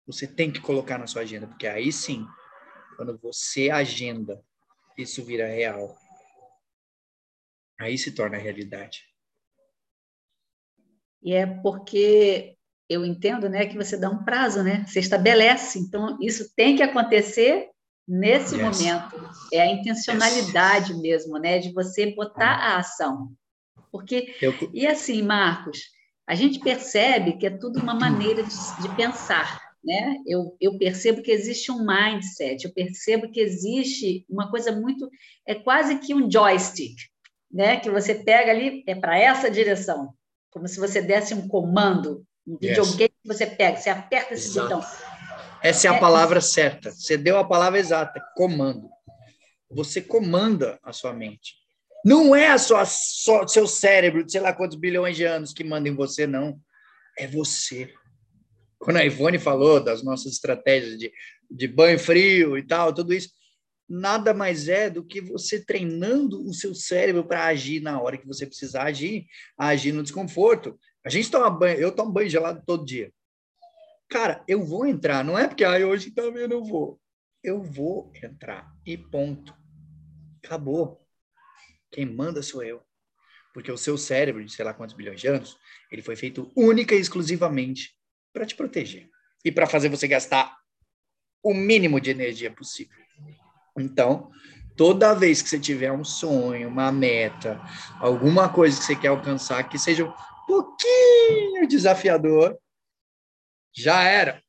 [0.07, 2.27] Você tem que colocar na sua agenda, porque aí sim,
[2.97, 4.45] quando você agenda,
[4.99, 5.97] isso vira real.
[7.79, 9.09] Aí se torna realidade.
[11.23, 12.59] E é porque
[12.93, 14.85] eu entendo, né, que você dá um prazo, né?
[14.87, 15.79] Você estabelece.
[15.79, 17.69] Então, isso tem que acontecer
[18.07, 18.63] nesse yes.
[18.63, 19.31] momento.
[19.53, 21.01] É a intencionalidade yes.
[21.01, 23.33] mesmo, né, de você botar a ação.
[23.91, 24.55] Porque eu...
[24.73, 25.79] e assim, Marcos,
[26.27, 30.17] a gente percebe que é tudo uma maneira de, de pensar, né?
[30.27, 35.11] Eu, eu percebo que existe um mindset, eu percebo que existe uma coisa muito
[35.47, 36.97] é quase que um joystick,
[37.51, 37.79] né?
[37.79, 40.15] Que você pega ali é para essa direção,
[40.51, 43.09] como se você desse um comando um videogame yes.
[43.23, 44.69] que você pega, você aperta esse Exato.
[44.69, 44.91] botão.
[45.63, 46.91] Essa é a é, palavra certa.
[46.91, 48.91] Você deu a palavra exata, comando.
[49.71, 51.55] Você comanda a sua mente.
[52.05, 55.63] Não é a sua, só, seu cérebro, de sei lá quantos bilhões de anos que
[55.63, 56.61] manda em você, não.
[57.17, 57.93] É você.
[58.79, 61.13] Quando a Ivone falou das nossas estratégias de,
[61.49, 63.31] de banho frio e tal, tudo isso,
[63.89, 68.27] nada mais é do que você treinando o seu cérebro para agir na hora que
[68.27, 69.27] você precisar agir,
[69.57, 70.77] agir no desconforto.
[71.05, 73.13] A gente toma banho, eu tomo banho gelado todo dia.
[74.09, 77.01] Cara, eu vou entrar, não é porque ah, hoje também não vou.
[77.43, 79.55] Eu vou entrar e ponto.
[80.45, 81.05] Acabou.
[81.91, 82.83] Quem manda sou eu.
[83.53, 85.59] Porque o seu cérebro, de sei lá quantos bilhões de anos,
[85.91, 87.97] ele foi feito única e exclusivamente
[88.33, 89.11] para te proteger
[89.45, 90.57] e para fazer você gastar
[91.43, 92.97] o mínimo de energia possível.
[93.77, 94.31] Então,
[94.77, 97.61] toda vez que você tiver um sonho, uma meta,
[97.99, 100.13] alguma coisa que você quer alcançar, que seja
[100.47, 102.59] pouquinho desafiador,
[103.75, 104.43] já era.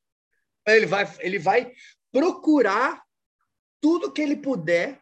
[0.67, 1.71] Ele vai, ele vai
[2.11, 3.03] procurar
[3.81, 5.01] tudo que ele puder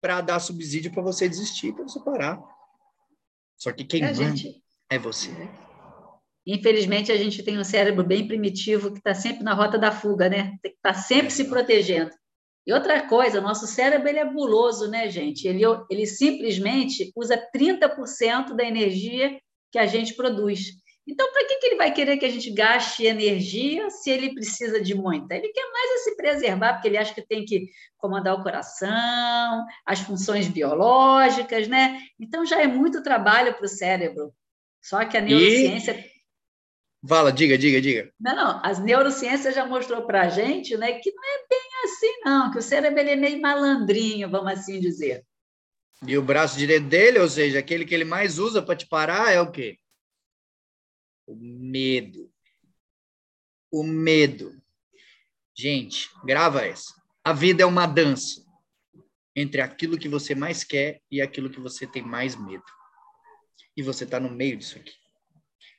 [0.00, 2.40] para dar subsídio para você desistir, para você parar.
[3.56, 4.62] Só que quem é, manda gente...
[4.90, 5.30] é você.
[6.46, 10.28] Infelizmente, a gente tem um cérebro bem primitivo que está sempre na rota da fuga,
[10.28, 10.58] né?
[10.62, 11.30] Tem que estar tá sempre é.
[11.30, 12.10] se protegendo.
[12.66, 15.46] E outra coisa, nosso cérebro ele é buloso, né, gente?
[15.46, 19.38] Ele, ele simplesmente usa 30% da energia
[19.74, 20.70] que a gente produz.
[21.04, 24.80] Então, para que, que ele vai querer que a gente gaste energia se ele precisa
[24.80, 25.34] de muita?
[25.34, 29.66] Ele quer mais é se preservar, porque ele acha que tem que comandar o coração,
[29.84, 31.98] as funções biológicas, né?
[32.20, 34.32] Então, já é muito trabalho para o cérebro.
[34.80, 35.98] Só que a neurociência.
[35.98, 37.08] E...
[37.08, 38.12] Fala, diga, diga, diga.
[38.20, 42.20] Não, não, as neurociências já mostrou para a gente né, que não é bem assim,
[42.24, 45.24] não, que o cérebro é meio malandrinho, vamos assim dizer.
[46.06, 49.32] E o braço direito dele, ou seja, aquele que ele mais usa para te parar,
[49.32, 49.78] é o quê?
[51.26, 52.30] O medo.
[53.70, 54.60] O medo.
[55.56, 56.92] Gente, grava essa.
[57.24, 58.44] A vida é uma dança
[59.34, 62.64] entre aquilo que você mais quer e aquilo que você tem mais medo.
[63.76, 64.92] E você está no meio disso aqui.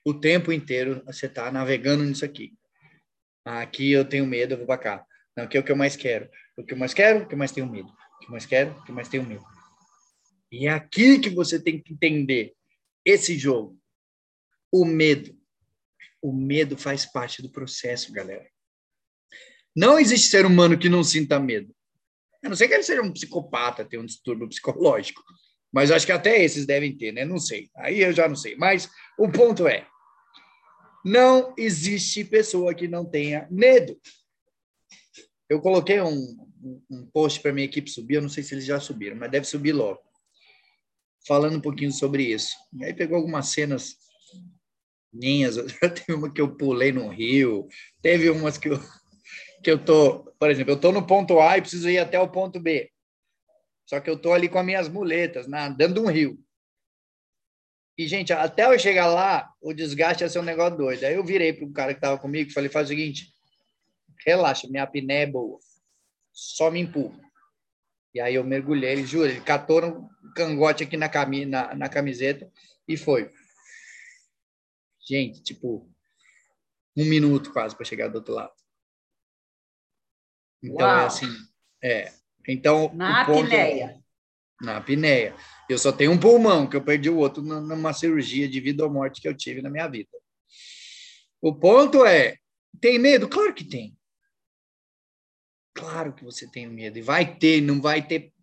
[0.03, 2.53] O tempo inteiro você está navegando nisso aqui.
[3.45, 5.05] Aqui eu tenho medo, eu vou para cá.
[5.37, 6.29] Não, aqui é o que eu mais quero.
[6.57, 7.89] O que eu mais quero, o que eu mais tenho medo.
[7.89, 9.54] O que eu mais quero, o que eu mais tenho medo.
[10.51, 12.53] E é aqui que você tem que entender
[13.03, 13.77] esse jogo.
[14.71, 15.37] O medo.
[16.21, 18.47] O medo faz parte do processo, galera.
[19.75, 21.75] Não existe ser humano que não sinta medo.
[22.43, 25.21] A não ser que ele seja um psicopata, tenha um distúrbio psicológico.
[25.71, 27.25] Mas acho que até esses devem ter, né?
[27.25, 27.69] Não sei.
[27.75, 28.55] Aí eu já não sei.
[28.55, 29.87] Mas o ponto é:
[31.03, 33.99] não existe pessoa que não tenha medo.
[35.49, 36.37] Eu coloquei um,
[36.89, 39.45] um post para minha equipe subir, eu não sei se eles já subiram, mas deve
[39.45, 40.04] subir logo
[41.27, 42.55] falando um pouquinho sobre isso.
[42.73, 43.95] E aí pegou algumas cenas
[45.11, 45.55] minhas,
[45.95, 47.67] teve uma que eu pulei no rio,
[48.01, 48.79] teve umas que eu,
[49.63, 52.29] que eu tô, por exemplo, eu tô no ponto A e preciso ir até o
[52.29, 52.91] ponto B.
[53.85, 56.39] Só que eu tô ali com as minhas muletas, nadando um rio.
[57.97, 61.03] E, gente, até eu chegar lá, o desgaste ia ser um negócio doido.
[61.05, 63.33] Aí eu virei para o cara que estava comigo e falei, faz o seguinte,
[64.25, 65.59] relaxa, minha apneia é boa.
[66.33, 67.17] Só me empurra.
[68.13, 72.51] E aí eu mergulhei, ele, juro, ele catou cangote aqui na, cami na, na camiseta
[72.87, 73.31] e foi.
[75.07, 75.89] Gente, tipo,
[76.95, 78.53] um minuto quase para chegar do outro lado.
[80.61, 81.03] Então é Uau.
[81.03, 81.33] é assim,
[81.81, 82.13] é.
[82.47, 83.85] Então na apneia.
[83.85, 83.99] É,
[84.63, 85.35] na apneia.
[85.69, 88.91] Eu só tenho um pulmão que eu perdi o outro numa cirurgia de vida ou
[88.91, 90.09] morte que eu tive na minha vida.
[91.41, 92.37] O ponto é,
[92.81, 93.29] tem medo?
[93.29, 93.97] Claro que tem.
[95.73, 96.97] Claro que você tem medo.
[96.97, 98.33] E vai ter, não vai ter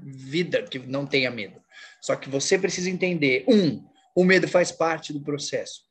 [0.00, 1.60] vida que não tenha medo.
[2.00, 5.82] Só que você precisa entender: um, o medo faz parte do processo.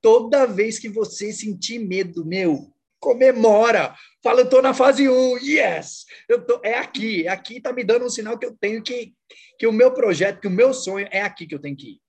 [0.00, 3.94] Toda vez que você sentir medo, meu, comemora.
[4.22, 6.04] Fala, eu tô na fase 1, yes!
[6.28, 9.14] Eu tô, é aqui, é aqui tá me dando um sinal que eu tenho que,
[9.58, 12.00] que o meu projeto, que o meu sonho é aqui que eu tenho que ir.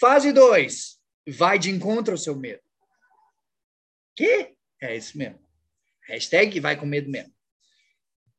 [0.00, 2.62] Fase 2, vai de encontro ao seu medo.
[4.16, 4.54] Que?
[4.80, 5.38] É isso mesmo.
[6.08, 7.32] Hashtag vai com medo mesmo.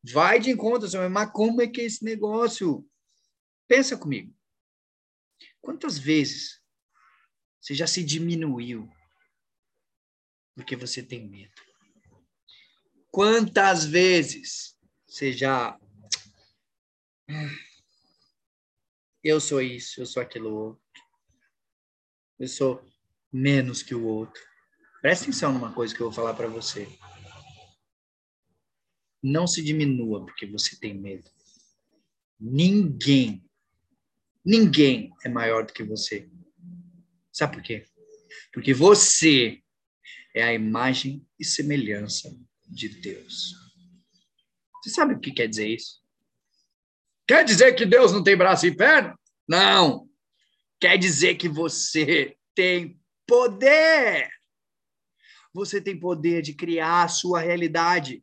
[0.03, 0.89] Vai de encontro.
[1.09, 2.87] Mas como é que é esse negócio?
[3.67, 4.35] Pensa comigo.
[5.61, 6.61] Quantas vezes
[7.59, 8.89] você já se diminuiu
[10.53, 11.53] porque você tem medo?
[13.09, 15.79] Quantas vezes você já.
[19.23, 20.83] Eu sou isso, eu sou aquilo outro.
[22.37, 22.83] Eu sou
[23.31, 24.41] menos que o outro.
[25.01, 26.87] Presta atenção numa coisa que eu vou falar para você.
[29.23, 31.31] Não se diminua porque você tem medo.
[32.37, 33.41] Ninguém,
[34.43, 36.29] ninguém é maior do que você.
[37.31, 37.85] Sabe por quê?
[38.51, 39.63] Porque você
[40.35, 43.53] é a imagem e semelhança de Deus.
[44.83, 46.03] Você sabe o que quer dizer isso?
[47.27, 49.17] Quer dizer que Deus não tem braço e perna?
[49.47, 50.09] Não.
[50.79, 54.29] Quer dizer que você tem poder.
[55.53, 58.22] Você tem poder de criar a sua realidade.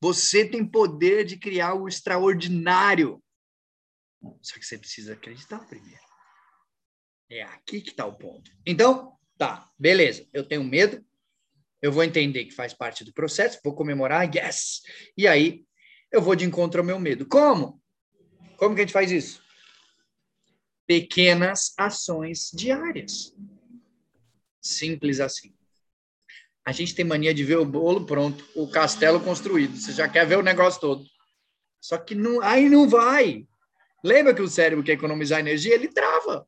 [0.00, 3.22] Você tem poder de criar o extraordinário.
[4.40, 6.00] Só que você precisa acreditar primeiro.
[7.28, 8.50] É aqui que está o ponto.
[8.66, 10.26] Então, tá, beleza.
[10.32, 11.04] Eu tenho medo.
[11.82, 13.60] Eu vou entender que faz parte do processo.
[13.62, 14.82] Vou comemorar, yes.
[15.16, 15.64] E aí,
[16.10, 17.26] eu vou de encontro ao meu medo.
[17.26, 17.80] Como?
[18.56, 19.42] Como que a gente faz isso?
[20.86, 23.34] Pequenas ações diárias.
[24.60, 25.54] Simples assim.
[26.64, 29.76] A gente tem mania de ver o bolo pronto, o castelo construído.
[29.76, 31.04] Você já quer ver o negócio todo.
[31.80, 33.46] Só que não, aí não vai.
[34.04, 35.74] Lembra que o cérebro quer economizar energia?
[35.74, 36.46] Ele trava.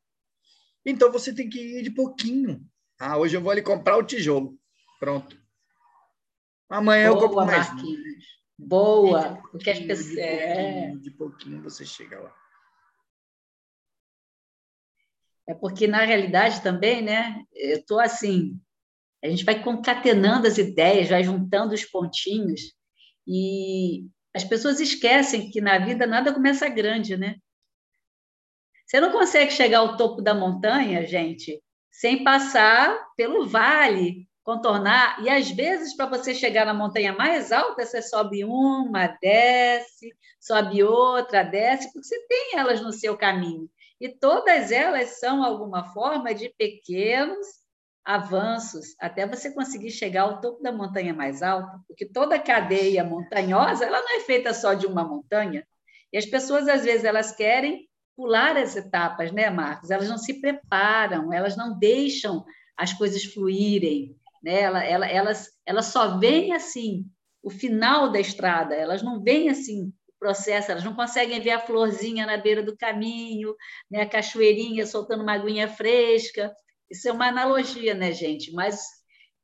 [0.84, 2.64] Então você tem que ir de pouquinho.
[2.98, 4.58] Ah, hoje eu vou ali comprar o tijolo.
[5.00, 5.40] Pronto.
[6.68, 7.68] Amanhã Boa, eu compro mais.
[7.68, 8.24] Marquinhos.
[8.58, 9.42] Boa.
[9.52, 10.16] O que as pessoas.
[10.16, 10.92] É...
[10.96, 12.34] De pouquinho você chega lá.
[15.48, 17.44] É porque, na realidade, também, né?
[17.52, 18.60] Eu estou assim,
[19.22, 22.60] a gente vai concatenando as ideias, vai juntando os pontinhos
[23.26, 24.04] e
[24.34, 27.36] as pessoas esquecem que na vida nada começa grande, né?
[28.86, 35.22] Você não consegue chegar ao topo da montanha, gente, sem passar pelo vale, contornar.
[35.22, 40.82] E às vezes, para você chegar na montanha mais alta, você sobe uma, desce, sobe
[40.82, 43.70] outra, desce, porque você tem elas no seu caminho.
[44.00, 47.61] E todas elas são alguma forma de pequenos
[48.04, 53.84] avanços até você conseguir chegar ao topo da montanha mais alta, porque toda cadeia montanhosa
[53.84, 55.66] ela não é feita só de uma montanha.
[56.12, 59.90] E as pessoas às vezes elas querem pular as etapas, né, Marcos?
[59.90, 62.44] Elas não se preparam, elas não deixam
[62.76, 64.60] as coisas fluírem, né?
[64.60, 67.06] Ela, ela, elas, elas só veem assim
[67.42, 71.60] o final da estrada, elas não veem assim o processo, elas não conseguem ver a
[71.60, 73.54] florzinha na beira do caminho,
[73.90, 74.02] né?
[74.02, 76.54] a cachoeirinha soltando uma aguinha fresca.
[76.92, 78.52] Isso é uma analogia, né, gente?
[78.52, 78.78] Mas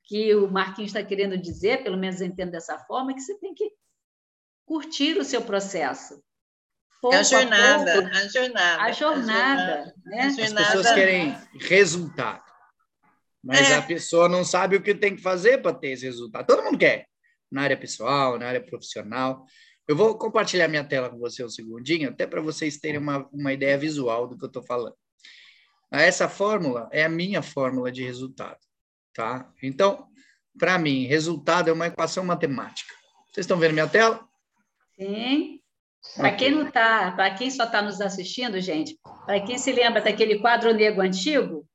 [0.04, 3.38] que o Marquinhos está querendo dizer, pelo menos eu entendo dessa forma, é que você
[3.38, 3.70] tem que
[4.66, 6.22] curtir o seu processo.
[7.00, 10.20] Pouco a, jornada, a, pouco, a jornada, a jornada, a jornada, né?
[10.22, 12.42] As pessoas querem resultado.
[13.42, 13.76] Mas é.
[13.76, 16.46] a pessoa não sabe o que tem que fazer para ter esse resultado.
[16.46, 17.06] Todo mundo quer,
[17.50, 19.46] na área pessoal, na área profissional.
[19.86, 23.54] Eu vou compartilhar minha tela com você um segundinho, até para vocês terem uma, uma
[23.54, 24.94] ideia visual do que eu estou falando.
[25.90, 28.58] Essa fórmula é a minha fórmula de resultado,
[29.14, 29.50] tá?
[29.62, 30.06] Então,
[30.58, 32.92] para mim, resultado é uma equação matemática.
[33.30, 34.26] Vocês estão vendo minha tela?
[34.98, 35.60] Sim.
[36.16, 40.00] Para quem não tá, para quem só está nos assistindo, gente, para quem se lembra
[40.00, 41.66] daquele quadro negro antigo,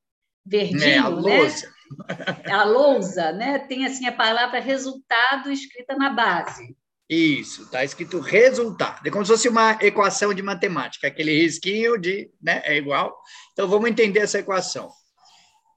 [0.44, 1.16] verdinho, é, a né?
[1.16, 1.66] lousa.
[1.66, 2.52] Né?
[2.52, 3.58] A lousa, né?
[3.60, 6.76] Tem assim a palavra resultado escrita na base.
[7.08, 9.06] Isso, está escrito resultado.
[9.06, 13.20] É como se fosse uma equação de matemática, aquele risquinho de, né, é igual.
[13.52, 14.90] Então vamos entender essa equação.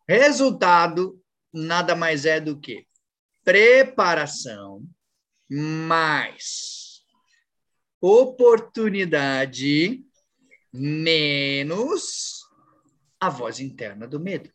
[0.08, 1.22] Resultado
[1.54, 2.88] nada mais é do que
[3.44, 4.84] preparação
[5.50, 7.02] mais
[8.00, 10.04] oportunidade
[10.74, 12.46] menos
[13.20, 14.52] a voz interna do medo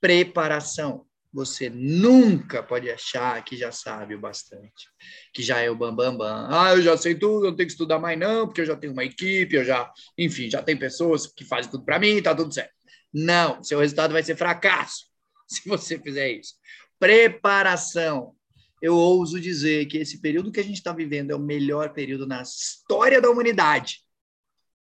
[0.00, 1.05] preparação.
[1.36, 4.88] Você nunca pode achar que já sabe o bastante,
[5.34, 6.16] que já é o bambambam.
[6.16, 6.48] Bam, bam.
[6.50, 8.74] Ah, eu já sei tudo, eu não tenho que estudar mais não, porque eu já
[8.74, 12.34] tenho uma equipe, eu já, enfim, já tem pessoas que fazem tudo para mim, tá
[12.34, 12.72] tudo certo.
[13.12, 15.04] Não, seu resultado vai ser fracasso
[15.46, 16.54] se você fizer isso.
[16.98, 18.34] Preparação.
[18.80, 22.26] Eu ouso dizer que esse período que a gente está vivendo é o melhor período
[22.26, 24.00] na história da humanidade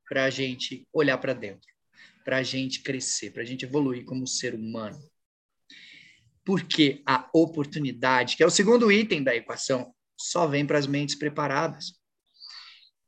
[0.07, 1.71] para a gente olhar para dentro,
[2.27, 5.01] para a gente crescer, para a gente evoluir como ser humano.
[6.45, 11.15] Porque a oportunidade, que é o segundo item da equação, só vem para as mentes
[11.15, 11.93] preparadas.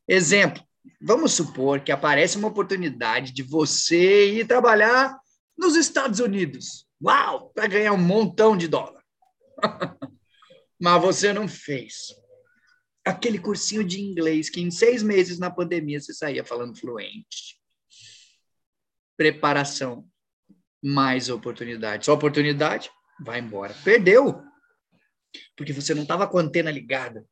[0.07, 0.63] Exemplo,
[1.01, 5.19] vamos supor que aparece uma oportunidade de você ir trabalhar
[5.57, 6.87] nos Estados Unidos.
[7.03, 9.03] Uau, para ganhar um montão de dólar.
[10.81, 12.15] Mas você não fez.
[13.05, 17.61] Aquele cursinho de inglês que em seis meses na pandemia você saía falando fluente.
[19.17, 20.09] Preparação
[20.83, 22.07] mais oportunidade.
[22.07, 22.91] Só oportunidade?
[23.21, 23.75] Vai embora.
[23.85, 24.43] Perdeu.
[25.57, 27.25] Porque você não estava com a antena ligada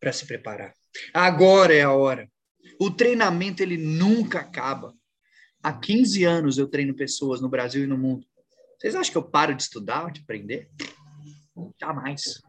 [0.00, 0.74] para se preparar.
[1.12, 2.30] Agora é a hora.
[2.80, 4.94] O treinamento ele nunca acaba.
[5.62, 8.26] Há 15 anos eu treino pessoas no Brasil e no mundo.
[8.78, 10.70] Vocês acham que eu paro de estudar, de aprender?
[11.80, 12.40] Jamais.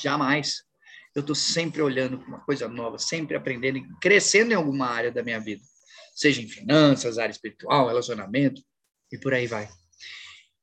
[0.00, 0.64] Jamais.
[1.14, 5.12] Eu estou sempre olhando para uma coisa nova, sempre aprendendo e crescendo em alguma área
[5.12, 5.62] da minha vida.
[6.12, 8.60] Seja em finanças, área espiritual, relacionamento
[9.12, 9.68] e por aí vai.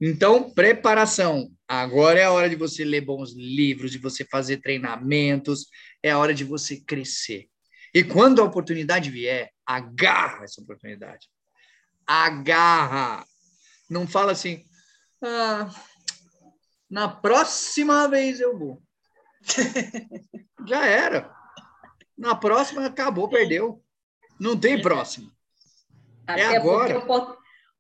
[0.02, 1.52] Então, preparação.
[1.68, 5.68] Agora é a hora de você ler bons livros, de você fazer treinamentos,
[6.02, 7.48] é a hora de você crescer.
[7.94, 11.28] E quando a oportunidade vier, agarra essa oportunidade.
[12.08, 13.24] Agarra.
[13.88, 14.66] Não fala assim,
[15.24, 15.70] ah,
[16.90, 18.82] na próxima vez eu vou.
[20.68, 21.32] Já era.
[22.18, 23.84] Na próxima acabou, perdeu.
[24.40, 25.32] Não tem próximo.
[26.26, 27.06] Até é agora.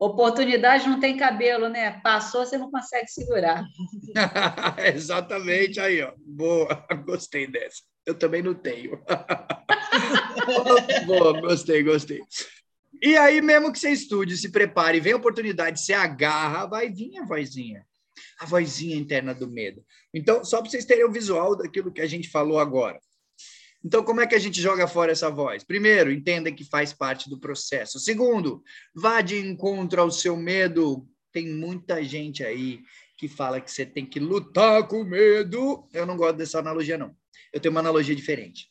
[0.02, 2.02] Oportunidade não tem cabelo, né?
[2.02, 3.64] Passou, você não consegue segurar.
[4.96, 6.12] Exatamente, aí, ó.
[6.18, 7.84] Boa, gostei dessa.
[8.04, 9.00] Eu também não tenho.
[11.06, 12.20] Boa, gostei, gostei.
[13.00, 17.20] E aí, mesmo que você estude, se prepare, vem a oportunidade, você agarra, vai vir
[17.20, 17.86] a vozinha.
[18.40, 19.86] A vozinha interna do medo.
[20.12, 23.00] Então, só para vocês terem o visual daquilo que a gente falou agora.
[23.84, 25.64] Então, como é que a gente joga fora essa voz?
[25.64, 28.00] Primeiro, entenda que faz parte do processo.
[28.00, 28.64] Segundo,
[28.94, 31.08] vá de encontro ao seu medo.
[31.32, 32.82] Tem muita gente aí
[33.18, 35.88] que fala que você tem que lutar com medo.
[35.94, 37.16] Eu não gosto dessa analogia, não.
[37.52, 38.70] Eu tenho uma analogia diferente.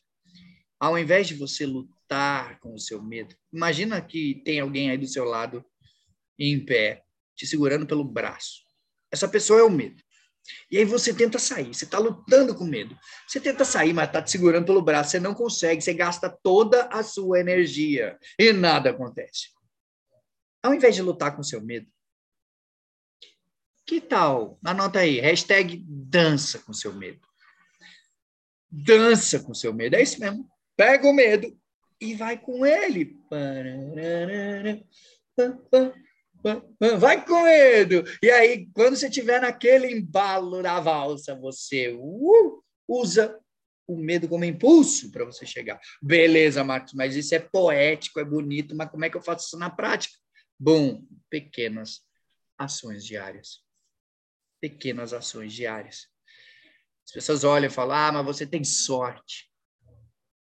[0.79, 5.07] Ao invés de você lutar com o seu medo, imagina que tem alguém aí do
[5.07, 5.63] seu lado
[6.39, 7.03] em pé,
[7.35, 8.61] te segurando pelo braço.
[9.11, 10.01] Essa pessoa é o medo.
[10.69, 12.97] E aí você tenta sair, você está lutando com medo.
[13.27, 16.83] Você tenta sair, mas está te segurando pelo braço, você não consegue, você gasta toda
[16.85, 19.49] a sua energia e nada acontece.
[20.63, 21.87] Ao invés de lutar com seu medo,
[23.85, 24.57] Que tal?
[24.63, 27.19] Anota aí, hashtag dança com seu medo.
[28.71, 30.49] Dança com seu medo, é isso mesmo.
[30.77, 31.59] Pega o medo
[31.99, 33.19] e vai com ele.
[36.99, 38.03] Vai com medo.
[38.21, 43.39] E aí, quando você estiver naquele embalo da valsa, você uh, usa
[43.87, 45.79] o medo como impulso para você chegar.
[46.01, 49.57] Beleza, Marcos, mas isso é poético, é bonito, mas como é que eu faço isso
[49.57, 50.15] na prática?
[50.59, 52.01] Bom, pequenas
[52.57, 53.59] ações diárias.
[54.61, 56.07] Pequenas ações diárias.
[57.05, 59.51] As pessoas olham e falam: Ah, mas você tem sorte.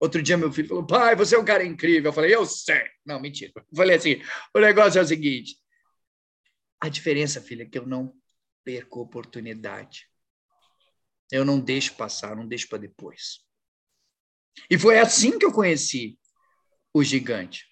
[0.00, 2.10] Outro dia meu filho falou: Pai, você é um cara incrível.
[2.10, 2.82] Eu falei: Eu sei.
[3.04, 3.52] Não, mentira.
[3.56, 4.22] Eu falei assim:
[4.54, 5.56] O negócio é o seguinte.
[6.80, 8.14] A diferença, filha, é que eu não
[8.64, 10.08] perco oportunidade.
[11.30, 13.40] Eu não deixo passar, não deixo para depois.
[14.70, 16.18] E foi assim que eu conheci
[16.92, 17.66] o gigante.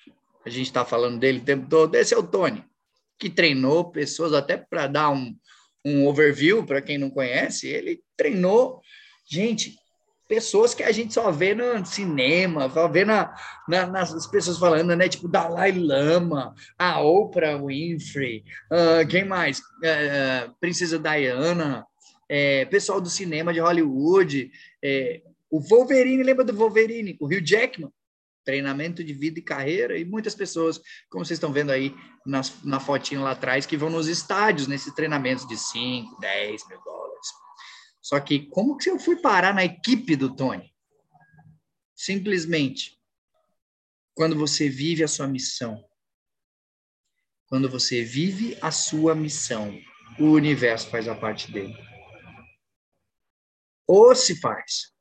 [0.44, 1.94] A gente está falando dele o tempo todo.
[1.94, 2.64] Esse é o Tony,
[3.18, 5.36] que treinou pessoas, até para dar um,
[5.84, 8.80] um overview para quem não conhece, ele treinou,
[9.26, 9.76] gente,
[10.28, 13.34] pessoas que a gente só vê no cinema, só vê na,
[13.68, 15.08] na, nas pessoas falando, né?
[15.08, 19.58] Tipo Dalai Lama, a Oprah Winfrey, uh, quem mais?
[19.58, 21.86] Uh, Princesa Diana,
[22.28, 24.50] é, pessoal do cinema de Hollywood,
[24.82, 27.16] é, o Wolverine, lembra do Wolverine?
[27.20, 27.92] O Hugh Jackman,
[28.44, 31.94] treinamento de vida e carreira, e muitas pessoas, como vocês estão vendo aí
[32.26, 36.78] nas, na fotinho lá atrás, que vão nos estádios, nesses treinamentos de 5, 10 mil
[36.84, 36.93] dólares.
[38.04, 40.70] Só que como que eu fui parar na equipe do Tony?
[41.96, 43.00] Simplesmente,
[44.14, 45.82] quando você vive a sua missão,
[47.46, 49.80] quando você vive a sua missão,
[50.20, 51.74] o universo faz a parte dele
[53.86, 54.92] ou se faz.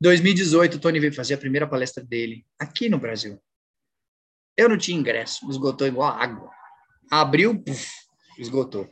[0.00, 3.42] 2018, o Tony veio fazer a primeira palestra dele aqui no Brasil.
[4.56, 6.50] Eu não tinha ingresso, esgotou igual água.
[7.10, 7.90] Abriu, puf,
[8.38, 8.88] esgotou.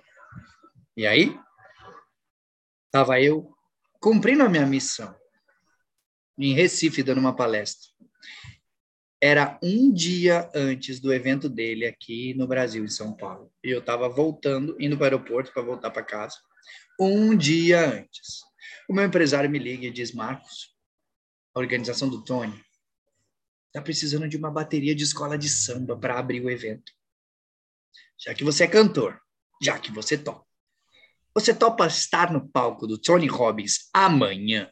[0.97, 1.39] E aí,
[2.93, 3.51] estava eu
[3.99, 5.17] cumprindo a minha missão
[6.39, 7.89] em Recife, dando uma palestra.
[9.19, 13.51] Era um dia antes do evento dele aqui no Brasil, em São Paulo.
[13.65, 16.37] E eu estava voltando, indo para o aeroporto para voltar para casa.
[17.01, 18.43] Um dia antes.
[18.89, 20.77] O meu empresário me liga e diz: Marcos,
[21.55, 22.63] a organização do Tony
[23.69, 26.93] está precisando de uma bateria de escola de samba para abrir o evento.
[28.19, 29.19] Já que você é cantor,
[29.63, 30.52] já que você topa.
[31.35, 34.71] Você topa estar no palco do Tony Robbins amanhã?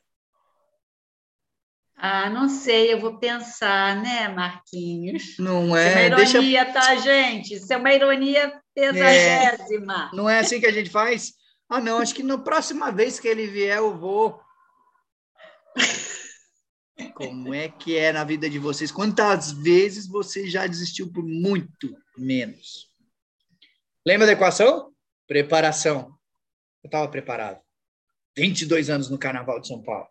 [1.97, 5.37] Ah, não sei, eu vou pensar, né, Marquinhos?
[5.39, 5.89] Não é?
[5.89, 6.81] Isso é uma ironia, Deixa...
[6.81, 7.55] tá, gente?
[7.55, 10.11] Isso é uma ironia pesagésima.
[10.11, 10.17] É...
[10.17, 11.35] Não é assim que a gente faz?
[11.69, 14.41] Ah, não, acho que na próxima vez que ele vier eu vou.
[17.15, 18.91] Como é que é na vida de vocês?
[18.91, 22.89] Quantas vezes você já desistiu por muito menos?
[24.07, 24.91] Lembra da equação?
[25.27, 26.19] Preparação.
[26.83, 27.61] Eu estava preparado.
[28.37, 30.09] 22 anos no Carnaval de São Paulo.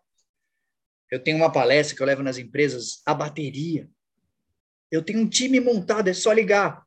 [1.10, 3.88] Eu tenho uma palestra que eu levo nas empresas, a bateria.
[4.90, 6.84] Eu tenho um time montado, é só ligar.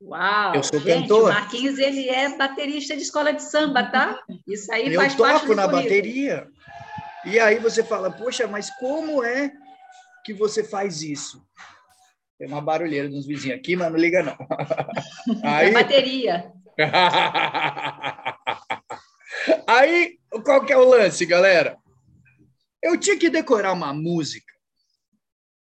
[0.00, 0.54] Uau!
[0.54, 1.30] Eu sou gente, cantor.
[1.30, 4.22] O Marquinhos ele é baterista de escola de samba, tá?
[4.46, 5.82] Isso aí eu faz parte Eu toco na currículo.
[5.82, 6.48] bateria.
[7.24, 9.52] E aí você fala, poxa, mas como é
[10.24, 11.44] que você faz isso?
[12.38, 14.36] Tem uma barulheira dos vizinhos aqui, mas não liga não.
[15.42, 15.70] Aí...
[15.70, 16.52] É bateria.
[19.66, 21.76] Aí, qual que é o lance, galera?
[22.82, 24.52] Eu tinha que decorar uma música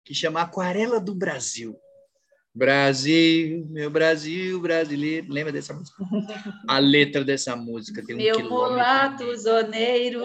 [0.05, 1.79] que chama Aquarela do Brasil.
[2.55, 5.33] Brasil, meu Brasil brasileiro.
[5.33, 6.03] Lembra dessa música?
[6.67, 8.71] A letra dessa música tem um meu quilômetro.
[8.71, 10.25] mulato zoneiro.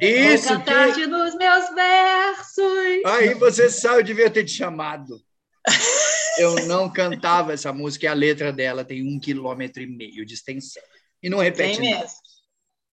[0.00, 1.06] Isso, vou cantar que...
[1.06, 3.04] nos meus versos.
[3.06, 5.22] Aí você sabe, eu devia ter te chamado.
[6.38, 10.34] Eu não cantava essa música e a letra dela tem um quilômetro e meio de
[10.34, 10.82] extensão.
[11.22, 12.02] E não repete tem nada.
[12.02, 12.18] Mesmo.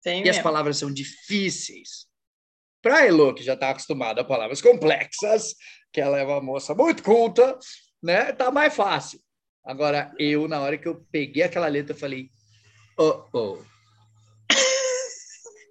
[0.01, 0.37] Tem e mesmo.
[0.37, 2.07] as palavras são difíceis.
[2.81, 5.55] Para a Elo, que já está acostumada a palavras complexas,
[5.91, 7.57] que ela é uma moça muito culta,
[8.01, 8.33] né?
[8.33, 9.19] Tá mais fácil.
[9.63, 12.29] Agora, eu, na hora que eu peguei aquela letra, eu falei,
[12.97, 13.57] oh, oh.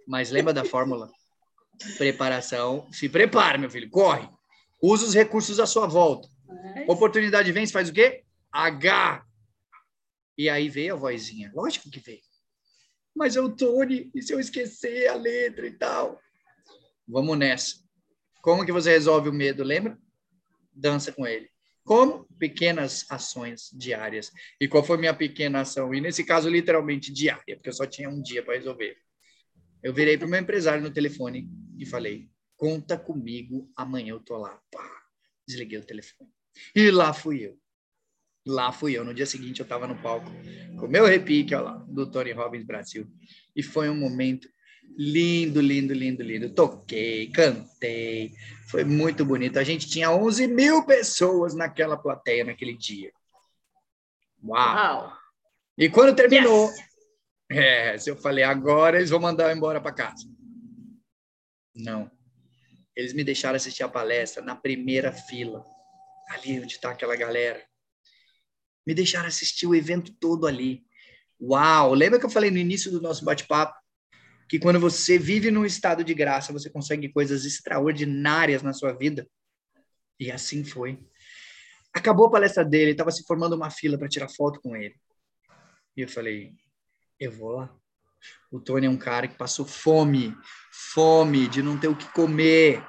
[0.09, 1.11] Mas lembra da fórmula?
[1.99, 2.89] Preparação.
[2.91, 4.27] Se prepara, meu filho, corre.
[4.81, 6.27] Usa os recursos à sua volta.
[6.75, 6.89] Mas...
[6.89, 8.25] Oportunidade vem, você faz o quê?
[8.51, 9.25] H.
[10.37, 11.51] E aí veio a vozinha.
[11.55, 12.21] Lógico que veio.
[13.15, 16.21] Mas eu, Tony, e se eu esquecer a letra e tal?
[17.07, 17.77] Vamos nessa.
[18.41, 19.99] Como que você resolve o medo, lembra?
[20.73, 21.49] Dança com ele.
[21.85, 22.27] Como?
[22.39, 24.31] Pequenas ações diárias.
[24.61, 25.93] E qual foi minha pequena ação?
[25.95, 28.97] E nesse caso, literalmente diária, porque eu só tinha um dia para resolver.
[29.83, 31.49] Eu virei para o meu empresário no telefone
[31.79, 34.61] e falei: conta comigo, amanhã eu tô lá.
[34.71, 35.03] Pá,
[35.47, 36.31] desliguei o telefone.
[36.75, 37.59] E lá fui eu.
[38.47, 39.05] Lá fui eu.
[39.05, 40.31] No dia seguinte eu estava no palco
[40.79, 43.07] com o meu repique, olha lá, do Tony Robbins Brasil.
[43.55, 44.49] E foi um momento
[44.97, 46.55] lindo, lindo, lindo, lindo.
[46.55, 48.33] Toquei, cantei,
[48.69, 49.59] foi muito bonito.
[49.59, 53.13] A gente tinha 11 mil pessoas naquela plateia naquele dia.
[54.45, 54.75] Uau!
[54.75, 55.23] Uau.
[55.79, 56.69] E quando terminou,
[57.51, 58.07] yes.
[58.07, 60.29] é, eu falei, agora eles vão mandar eu embora para casa.
[61.75, 62.11] Não.
[62.95, 65.65] Eles me deixaram assistir a palestra na primeira fila,
[66.29, 67.65] ali onde está aquela galera.
[68.87, 70.85] Me deixaram assistir o evento todo ali.
[71.41, 71.95] Uau!
[71.95, 73.83] Lembra que eu falei no início do nosso bate-papo
[74.53, 79.27] que quando você vive num estado de graça, você consegue coisas extraordinárias na sua vida?
[80.21, 80.99] E assim foi.
[81.91, 84.95] Acabou a palestra dele, estava se formando uma fila para tirar foto com ele.
[85.97, 86.53] E eu falei,
[87.19, 87.75] eu vou lá.
[88.51, 90.37] O Tony é um cara que passou fome,
[90.71, 92.85] fome de não ter o que comer.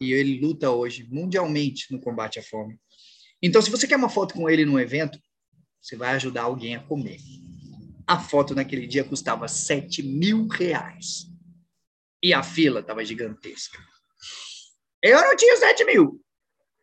[0.00, 2.78] E ele luta hoje mundialmente no combate à fome.
[3.42, 5.18] Então, se você quer uma foto com ele num evento,
[5.80, 7.18] você vai ajudar alguém a comer.
[8.06, 11.26] A foto naquele dia custava 7 mil reais.
[12.22, 13.78] E a fila estava gigantesca.
[15.02, 16.20] Eu não tinha 7 mil,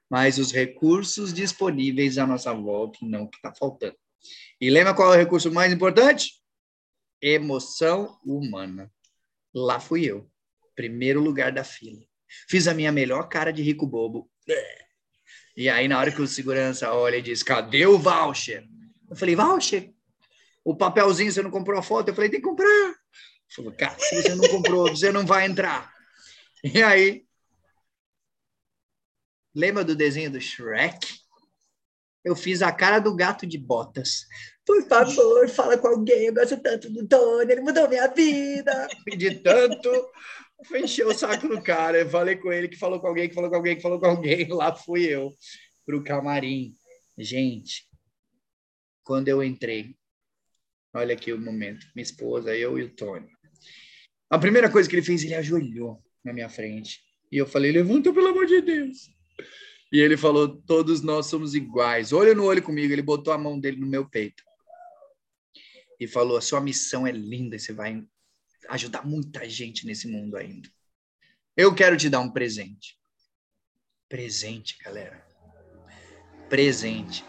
[0.09, 3.97] mas os recursos disponíveis à nossa volta não que está faltando.
[4.61, 6.41] E lembra qual é o recurso mais importante?
[7.22, 8.91] Emoção humana.
[9.53, 10.30] Lá fui eu,
[10.76, 12.01] primeiro lugar da fila.
[12.49, 14.29] Fiz a minha melhor cara de rico bobo.
[15.55, 18.67] E aí, na hora que o segurança olha e diz: Cadê o voucher?
[19.09, 19.93] Eu falei: Voucher?
[20.63, 22.09] O papelzinho você não comprou a foto?
[22.09, 22.95] Eu falei: Tem que comprar.
[23.55, 25.93] Falou: Cara, se você não comprou, você não vai entrar.
[26.63, 27.25] E aí,
[29.53, 31.23] lembra do desenho do Shrek?
[32.23, 34.25] Eu fiz a cara do gato de botas.
[34.65, 36.27] Por favor, fala com alguém.
[36.27, 38.88] Eu gosto tanto do Tony, ele mudou minha vida.
[39.03, 39.89] Pedi tanto,
[40.64, 41.99] fechei o saco do cara.
[41.99, 44.05] Eu falei com ele que falou com alguém, que falou com alguém, que falou com
[44.05, 44.47] alguém.
[44.53, 45.34] Lá fui eu
[45.86, 46.74] pro camarim.
[47.18, 47.88] Gente,
[49.03, 49.95] quando eu entrei,
[50.93, 51.86] olha aqui o momento.
[51.95, 53.28] Minha esposa, eu e o Tony.
[54.30, 57.01] A primeira coisa que ele fez, ele ajoelhou na minha frente.
[57.32, 59.09] E eu falei: levanta, pelo amor de Deus.
[59.91, 62.11] E ele falou: Todos nós somos iguais.
[62.11, 62.91] Olho no olho comigo.
[62.91, 64.43] Ele botou a mão dele no meu peito
[65.99, 67.59] e falou: A sua missão é linda.
[67.59, 68.03] Você vai
[68.70, 70.70] ajudar muita gente nesse mundo ainda.
[71.55, 72.99] Eu quero te dar um presente.
[74.09, 75.26] Presente, galera.
[76.49, 77.26] Presente.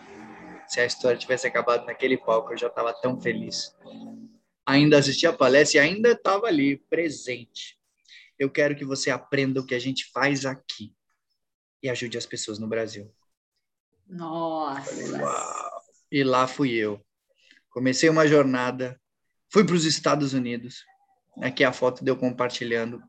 [0.66, 3.76] Se a história tivesse acabado naquele palco, eu já estava tão feliz.
[4.66, 7.78] Ainda assisti a palestra e ainda estava ali, presente.
[8.38, 10.94] Eu quero que você aprenda o que a gente faz aqui
[11.82, 13.14] e ajude as pessoas no Brasil.
[14.06, 15.18] Nossa!
[15.18, 15.82] Uau.
[16.10, 17.04] E lá fui eu.
[17.68, 19.00] Comecei uma jornada,
[19.50, 20.84] fui para os Estados Unidos.
[21.40, 23.02] Aqui a foto deu compartilhando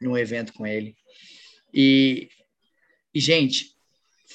[0.00, 0.96] num evento com ele.
[1.72, 2.28] E,
[3.14, 3.76] e, gente,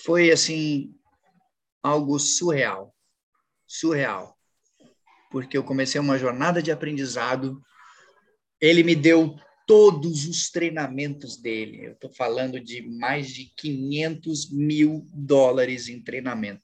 [0.03, 0.95] foi assim
[1.83, 2.95] algo surreal.
[3.67, 4.37] Surreal.
[5.29, 7.61] Porque eu comecei uma jornada de aprendizado.
[8.59, 9.35] Ele me deu
[9.65, 11.85] todos os treinamentos dele.
[11.85, 16.63] Eu estou falando de mais de 500 mil dólares em treinamento.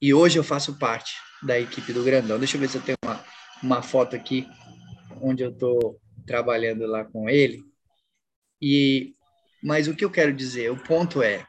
[0.00, 2.38] E hoje eu faço parte da equipe do Grandão.
[2.38, 3.24] Deixa eu ver se eu tenho uma,
[3.62, 4.48] uma foto aqui
[5.20, 7.64] onde eu estou trabalhando lá com ele.
[8.60, 9.14] E
[9.62, 11.44] mas o que eu quero dizer, o ponto é,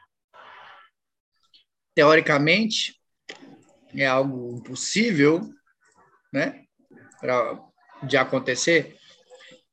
[1.94, 3.00] teoricamente
[3.94, 5.40] é algo impossível,
[6.32, 6.64] né,
[7.20, 7.60] pra,
[8.02, 8.96] de acontecer,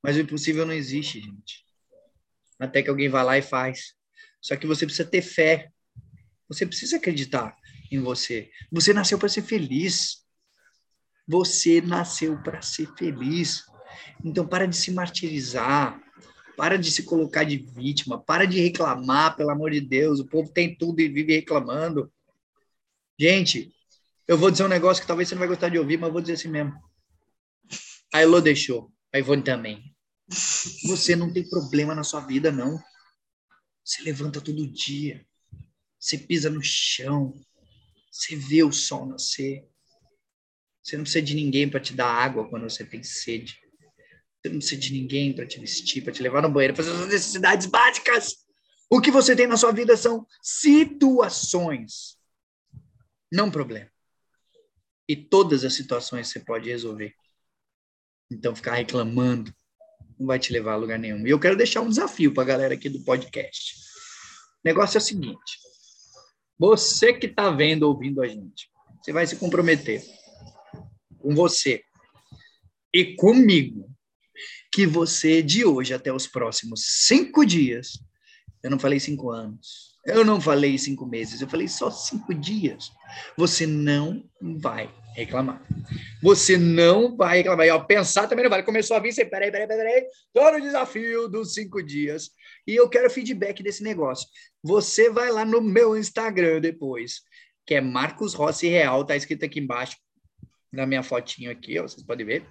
[0.04, 1.66] mas o impossível não existe, gente.
[2.60, 3.94] Até que alguém vá lá e faz.
[4.42, 5.70] Só que você precisa ter fé.
[6.48, 7.56] Você precisa acreditar
[7.92, 8.50] em você.
[8.72, 10.26] Você nasceu para ser feliz.
[11.28, 13.66] Você nasceu para ser feliz.
[14.24, 16.02] Então, para de se martirizar.
[16.56, 18.20] Para de se colocar de vítima.
[18.20, 20.20] Para de reclamar, pelo amor de Deus.
[20.20, 22.12] O povo tem tudo e vive reclamando.
[23.20, 23.74] Gente,
[24.28, 26.22] eu vou dizer um negócio que talvez você não vai gostar de ouvir, mas vou
[26.22, 26.74] dizer assim mesmo.
[28.14, 28.92] A Elo deixou.
[29.14, 29.96] A Ivone também.
[30.86, 32.82] Você não tem problema na sua vida, não.
[33.84, 35.26] Você levanta todo dia.
[36.00, 37.34] Você pisa no chão.
[38.12, 39.66] Você vê o sol nascer.
[40.88, 43.60] Você não precisa de ninguém para te dar água quando você tem sede.
[44.40, 47.08] Você não precisa de ninguém para te vestir, para te levar no banheiro, fazer as
[47.08, 48.38] necessidades básicas.
[48.90, 52.18] O que você tem na sua vida são situações,
[53.30, 53.92] não problema.
[55.10, 57.14] E todas as situações você pode resolver.
[58.32, 59.54] Então, ficar reclamando
[60.18, 61.28] não vai te levar a lugar nenhum.
[61.28, 63.74] E eu quero deixar um desafio para a galera aqui do podcast.
[63.74, 65.60] O negócio é o seguinte:
[66.58, 68.72] você que está vendo, ouvindo a gente,
[69.04, 70.17] você vai se comprometer
[71.18, 71.82] com você
[72.94, 73.90] e comigo
[74.72, 78.00] que você, de hoje até os próximos cinco dias,
[78.64, 82.92] eu não falei cinco anos, Eu não falei cinco meses, eu falei só cinco dias.
[83.38, 85.62] Você não vai reclamar.
[86.24, 87.66] Você não vai reclamar.
[87.66, 88.64] E ao pensar também não vale.
[88.64, 92.30] Começou a vir, você, peraí, peraí, peraí, todo o desafio dos cinco dias.
[92.66, 94.26] E eu quero feedback desse negócio.
[94.64, 97.22] Você vai lá no meu Instagram depois,
[97.66, 99.98] que é Marcos Rossi Real, tá escrito aqui embaixo,
[100.72, 102.46] na minha fotinho aqui, ó, vocês podem ver.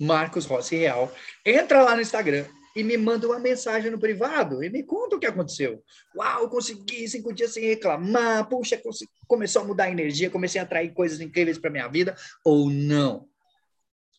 [0.00, 1.12] Marcos Rossi Real.
[1.44, 5.18] Entra lá no Instagram e me manda uma mensagem no privado e me conta o
[5.18, 5.82] que aconteceu.
[6.16, 8.48] Uau, consegui cinco dias sem reclamar.
[8.48, 8.80] Puxa,
[9.26, 13.28] começou a mudar a energia, comecei a atrair coisas incríveis para minha vida ou não.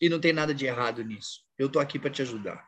[0.00, 1.40] E não tem nada de errado nisso.
[1.58, 2.64] Eu tô aqui para te ajudar.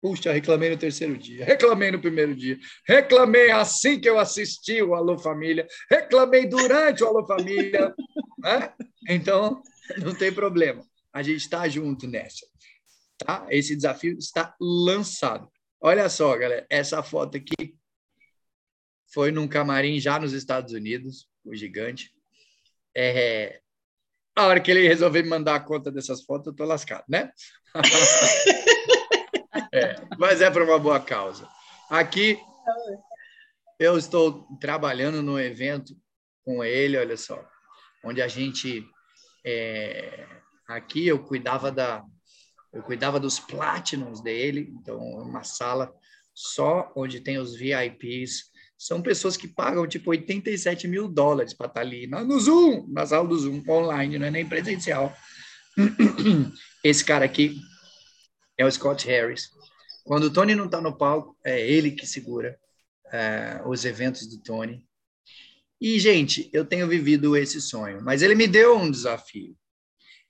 [0.00, 4.94] Puxa, reclamei no terceiro dia, reclamei no primeiro dia, reclamei assim que eu assisti o
[4.94, 7.92] Alô Família, reclamei durante o Alô Família.
[8.46, 8.72] Né?
[9.08, 9.62] Então,
[9.98, 10.86] não tem problema.
[11.12, 12.46] A gente está junto nessa.
[13.18, 13.46] Tá?
[13.50, 15.50] Esse desafio está lançado.
[15.80, 17.76] Olha só, galera, essa foto aqui
[19.12, 22.12] foi num camarim já nos Estados Unidos, o gigante.
[22.94, 23.60] É,
[24.34, 27.30] a hora que ele resolveu me mandar a conta dessas fotos, eu tô lascado, né?
[29.72, 31.48] é, mas é para uma boa causa.
[31.88, 32.38] Aqui
[33.78, 35.96] eu estou trabalhando no evento
[36.44, 37.42] com ele, olha só,
[38.06, 38.86] onde a gente
[39.44, 40.26] é,
[40.68, 42.04] aqui eu cuidava da
[42.72, 45.90] eu cuidava dos platinums dele, então uma sala
[46.34, 48.50] só onde tem os VIPs.
[48.76, 53.06] São pessoas que pagam tipo 87 mil dólares para estar tá ali no Zoom, na
[53.06, 55.16] sala do Zoom, online, não é nem presencial.
[56.84, 57.56] Esse cara aqui
[58.58, 59.48] é o Scott Harris.
[60.04, 62.58] Quando o Tony não está no palco, é ele que segura
[63.10, 64.84] é, os eventos do Tony.
[65.80, 69.56] E, gente, eu tenho vivido esse sonho, mas ele me deu um desafio.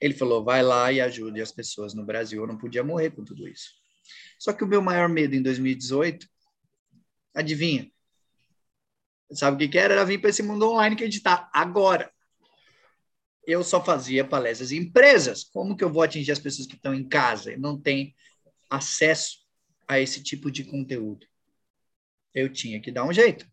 [0.01, 2.43] Ele falou: vai lá e ajude as pessoas no Brasil.
[2.43, 3.71] Eu não podia morrer com tudo isso.
[4.39, 6.29] Só que o meu maior medo em 2018,
[7.35, 7.91] adivinha?
[9.33, 9.95] Sabe o que, que era?
[9.95, 12.13] Era vir para esse mundo online que a gente está agora.
[13.47, 15.45] Eu só fazia palestras em empresas.
[15.45, 18.15] Como que eu vou atingir as pessoas que estão em casa e não têm
[18.69, 19.39] acesso
[19.87, 21.27] a esse tipo de conteúdo?
[22.35, 23.47] Eu tinha que dar um jeito.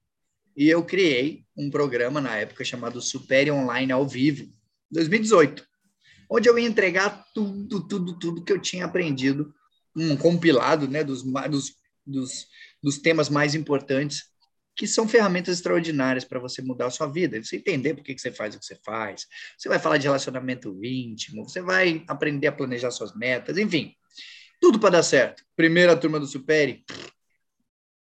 [0.55, 4.51] E eu criei um programa na época chamado Supere Online ao Vivo,
[4.91, 5.65] 2018
[6.33, 9.53] onde eu ia entregar tudo, tudo, tudo que eu tinha aprendido,
[9.95, 12.47] um compilado né, dos, dos, dos,
[12.81, 14.23] dos temas mais importantes,
[14.75, 18.21] que são ferramentas extraordinárias para você mudar a sua vida, você entender por que, que
[18.21, 22.47] você faz o que você faz, você vai falar de relacionamento íntimo, você vai aprender
[22.47, 23.93] a planejar suas metas, enfim,
[24.59, 25.43] tudo para dar certo.
[25.55, 26.83] Primeira turma do Supere,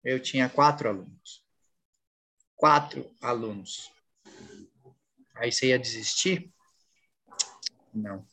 [0.03, 1.40] eu tinha quatro alunos.
[2.61, 3.91] Quatro alunos.
[5.35, 6.53] Aí você ia desistir?
[7.91, 8.23] Não.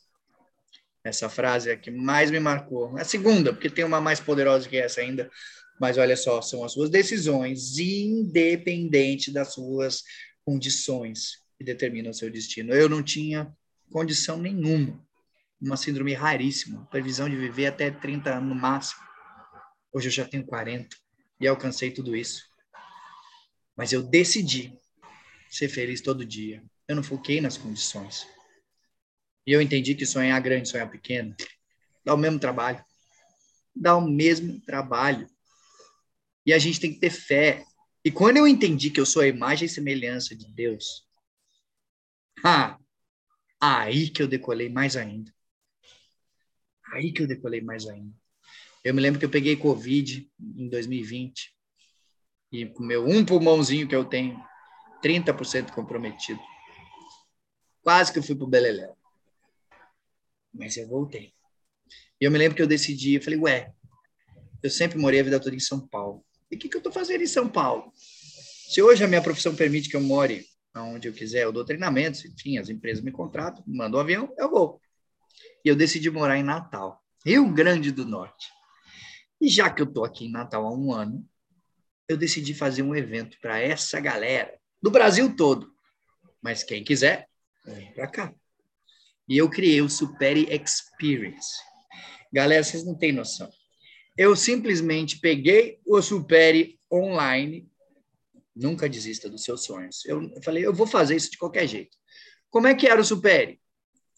[1.03, 2.95] Essa frase é a que mais me marcou.
[2.95, 5.31] A segunda, porque tem uma mais poderosa que essa ainda.
[5.81, 10.03] Mas olha só, são as suas decisões, independente das suas
[10.45, 12.71] condições, que determinam o seu destino.
[12.71, 13.51] Eu não tinha
[13.91, 15.03] condição nenhuma.
[15.59, 19.01] Uma síndrome raríssima, previsão de viver até 30 anos no máximo.
[19.91, 20.95] Hoje eu já tenho 40
[21.41, 22.48] e alcancei tudo isso.
[23.79, 24.77] Mas eu decidi
[25.49, 26.61] ser feliz todo dia.
[26.85, 28.27] Eu não foquei nas condições.
[29.47, 31.33] E eu entendi que sonhar grande, sonhar pequeno,
[32.03, 32.83] dá o mesmo trabalho.
[33.73, 35.29] Dá o mesmo trabalho.
[36.45, 37.63] E a gente tem que ter fé.
[38.03, 41.07] E quando eu entendi que eu sou a imagem e semelhança de Deus,
[43.61, 45.33] aí que eu decolei mais ainda.
[46.91, 48.13] Aí que eu decolei mais ainda.
[48.83, 51.57] Eu me lembro que eu peguei Covid em 2020
[52.51, 54.41] e com meu um pulmãozinho que eu tenho,
[55.03, 56.39] 30% comprometido.
[57.81, 58.95] Quase que eu fui pro Beleléu.
[60.53, 61.33] Mas eu voltei.
[62.19, 63.73] E eu me lembro que eu decidi, eu falei, ué,
[64.61, 66.25] eu sempre morei a vida toda em São Paulo.
[66.51, 67.91] E o que, que eu estou fazendo em São Paulo?
[67.95, 70.45] Se hoje a minha profissão permite que eu more
[70.75, 74.49] onde eu quiser, eu dou treinamentos, enfim, as empresas me contratam, mandam um avião, eu
[74.49, 74.81] vou.
[75.63, 78.47] E eu decidi morar em Natal, Rio Grande do Norte.
[79.41, 81.27] E já que eu estou aqui em Natal há um ano,
[82.09, 85.71] eu decidi fazer um evento para essa galera, do Brasil todo.
[86.41, 87.29] Mas quem quiser,
[87.63, 88.33] vem para cá.
[89.27, 91.53] E eu criei o Supere Experience.
[92.33, 93.47] Galera, vocês não têm noção.
[94.17, 97.69] Eu simplesmente peguei o Supere online.
[98.55, 100.03] Nunca desista dos seus sonhos.
[100.05, 101.95] Eu falei, eu vou fazer isso de qualquer jeito.
[102.49, 103.61] Como é que era o Supere?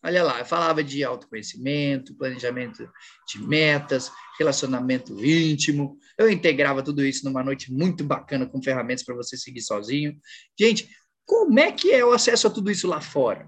[0.04, 2.90] Olha lá, eu falava de autoconhecimento, planejamento
[3.28, 5.98] de metas, relacionamento íntimo.
[6.18, 10.18] Eu integrava tudo isso numa noite muito bacana com ferramentas para você seguir sozinho.
[10.60, 10.90] Gente,
[11.24, 13.48] como é que é o acesso a tudo isso lá fora?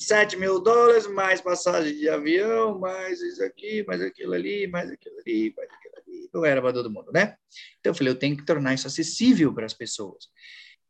[0.00, 5.16] 7 mil dólares, mais passagem de avião, mais isso aqui, mais aquilo ali, mais aquilo
[5.18, 6.30] ali, mais aquilo ali.
[6.32, 7.36] ou era para todo mundo, né?
[7.78, 10.28] Então eu falei, eu tenho que tornar isso acessível para as pessoas.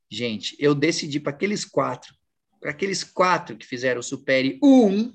[0.09, 2.15] Gente, eu decidi para aqueles quatro,
[2.61, 5.13] para aqueles quatro que fizeram o Supere 1,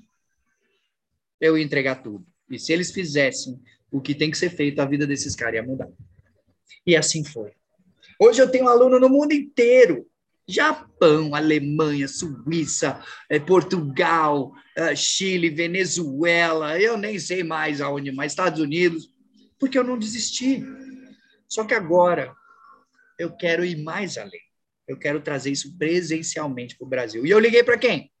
[1.40, 2.26] eu ia entregar tudo.
[2.50, 5.62] E se eles fizessem o que tem que ser feito, a vida desses caras ia
[5.62, 5.88] mudar.
[6.84, 7.52] E assim foi.
[8.20, 10.06] Hoje eu tenho um aluno no mundo inteiro.
[10.48, 18.60] Japão, Alemanha, Suíça, eh, Portugal, eh, Chile, Venezuela, eu nem sei mais aonde, mas Estados
[18.60, 19.12] Unidos,
[19.58, 20.64] porque eu não desisti.
[21.48, 22.32] Só que agora
[23.18, 24.45] eu quero ir mais além.
[24.86, 27.26] Eu quero trazer isso presencialmente para o Brasil.
[27.26, 28.12] E eu liguei para quem?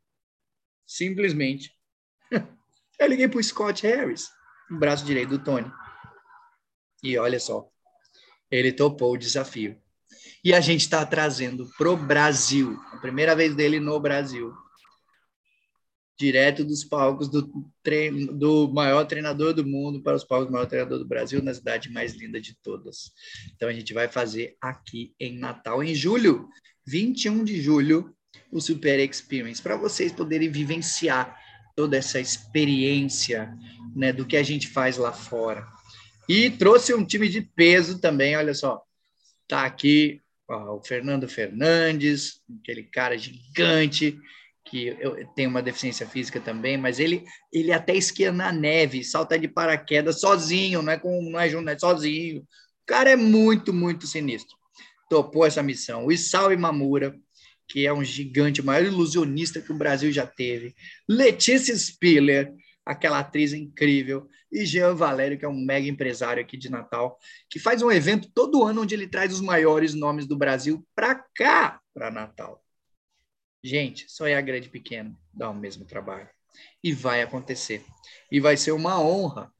[0.86, 1.72] Simplesmente.
[2.98, 4.30] Eu liguei para o Scott Harris,
[4.70, 5.70] o braço direito do Tony.
[7.02, 7.68] E olha só,
[8.50, 9.78] ele topou o desafio.
[10.42, 14.54] E a gente está trazendo para o Brasil, a primeira vez dele no Brasil,
[16.18, 17.42] direto dos palcos do,
[18.32, 21.90] do maior treinador do mundo para os palcos do maior treinador do Brasil, na cidade
[21.90, 23.12] mais linda de todas.
[23.54, 26.48] Então a gente vai fazer aqui em Natal, em julho,
[26.86, 28.14] 21 de julho,
[28.50, 31.36] o Super Experience, para vocês poderem vivenciar
[31.74, 33.54] toda essa experiência
[33.94, 35.66] né, do que a gente faz lá fora.
[36.28, 38.82] E trouxe um time de peso também, olha só.
[39.46, 44.18] Tá aqui ó, o Fernando Fernandes, aquele cara gigante
[44.66, 49.38] que eu tenho uma deficiência física também, mas ele ele até esquia na neve, salta
[49.38, 52.40] de paraquedas sozinho, não é com não é junto, é sozinho.
[52.40, 52.46] O
[52.86, 54.56] cara é muito muito sinistro.
[55.08, 56.06] Topou essa missão.
[56.06, 57.16] O Isao Imamura,
[57.68, 60.74] que é um gigante, maior ilusionista que o Brasil já teve.
[61.08, 62.52] Letícia Spiller,
[62.84, 67.18] aquela atriz incrível, e Jean Valério, que é um mega empresário aqui de Natal,
[67.50, 71.14] que faz um evento todo ano onde ele traz os maiores nomes do Brasil para
[71.34, 72.65] cá, para Natal.
[73.66, 76.28] Gente, só é a grande pequeno dá o mesmo trabalho.
[76.82, 77.84] E vai acontecer.
[78.30, 79.52] E vai ser uma honra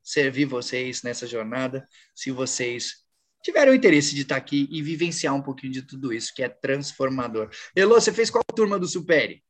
[0.00, 3.04] servir vocês nessa jornada, se vocês
[3.42, 6.48] tiveram o interesse de estar aqui e vivenciar um pouquinho de tudo isso, que é
[6.48, 7.50] transformador.
[7.74, 9.42] Elô, você fez qual turma do Supere?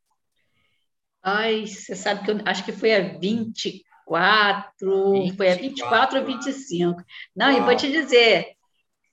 [1.23, 5.37] Ai, você sabe que eu acho que foi a 24, 24.
[5.37, 7.05] foi a 24 ou 25.
[7.37, 7.59] Não, Uau.
[7.59, 8.57] e vou te dizer,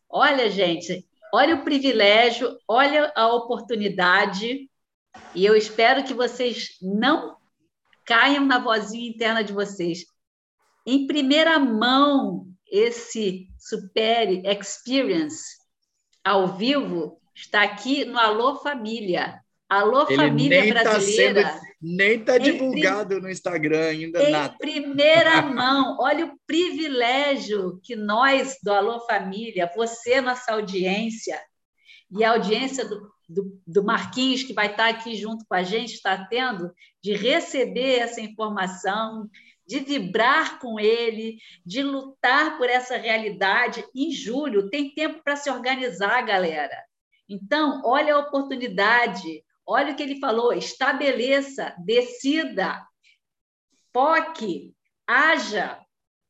[0.09, 4.69] olha, gente, olha o privilégio, olha a oportunidade,
[5.35, 7.37] e eu espero que vocês não
[8.05, 10.05] caiam na vozinha interna de vocês.
[10.85, 15.43] Em primeira mão, esse Super Experience
[16.23, 19.40] ao vivo está aqui no Alô Família.
[19.71, 21.43] Alô Ele Família nem Brasileira.
[21.43, 24.53] Tá sendo, nem está divulgado no Instagram ainda em nada.
[24.53, 31.41] Em primeira mão, olha o privilégio que nós do Alô Família, você, nossa audiência,
[32.11, 35.93] e a audiência do, do, do Marquinhos, que vai estar aqui junto com a gente,
[35.93, 36.69] está tendo,
[37.01, 39.29] de receber essa informação,
[39.65, 43.85] de vibrar com ele, de lutar por essa realidade.
[43.95, 46.75] Em julho, tem tempo para se organizar, galera.
[47.29, 52.85] Então, olha a oportunidade, Olha o que ele falou: estabeleça, decida,
[53.93, 54.73] foque,
[55.07, 55.79] haja,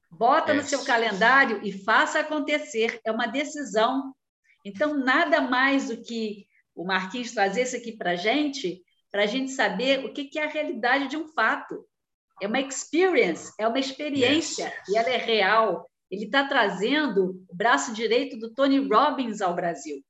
[0.10, 3.00] bota no seu calendário e faça acontecer.
[3.06, 4.14] É uma decisão.
[4.66, 9.28] Então, nada mais do que o Marquinhos trazer isso aqui para a gente, para a
[9.28, 11.86] gente saber o que, que é a realidade de um fato.
[12.42, 14.90] É uma experience, é uma experiência, yes.
[14.90, 15.88] e ela é real.
[16.10, 20.04] Ele está trazendo o braço direito do Tony Robbins ao Brasil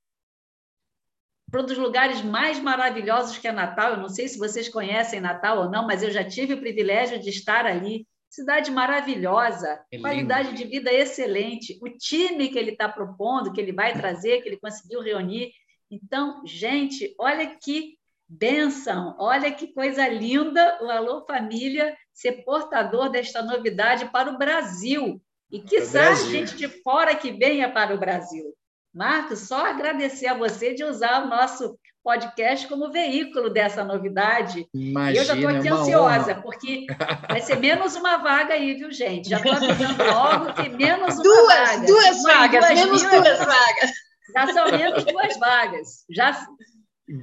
[1.52, 3.91] para um dos lugares mais maravilhosos que é Natal.
[3.91, 7.20] Eu não sei se vocês conhecem Natal ou não, mas eu já tive o privilégio
[7.20, 8.08] de estar ali.
[8.30, 11.78] Cidade maravilhosa, é qualidade de vida excelente.
[11.82, 15.52] O time que ele está propondo, que ele vai trazer, que ele conseguiu reunir.
[15.91, 17.97] Então, gente, olha que
[18.30, 25.22] benção, olha que coisa linda o Alô Família ser portador desta novidade para o Brasil.
[25.52, 25.82] E que
[26.30, 28.56] gente de fora que venha para o Brasil.
[28.94, 34.68] Marcos, só agradecer a você de usar o nosso podcast como veículo dessa novidade.
[34.74, 36.42] Imagina, eu já estou aqui ansiosa, honra.
[36.42, 36.88] porque
[37.30, 39.30] vai ser menos uma vaga aí, viu, gente?
[39.30, 41.88] Já estou avisando logo que menos uma duas, vaga.
[41.88, 43.92] Duas vagas, duas menos mil, duas vagas.
[44.34, 45.88] Já são menos duas vagas.
[46.10, 46.48] Já,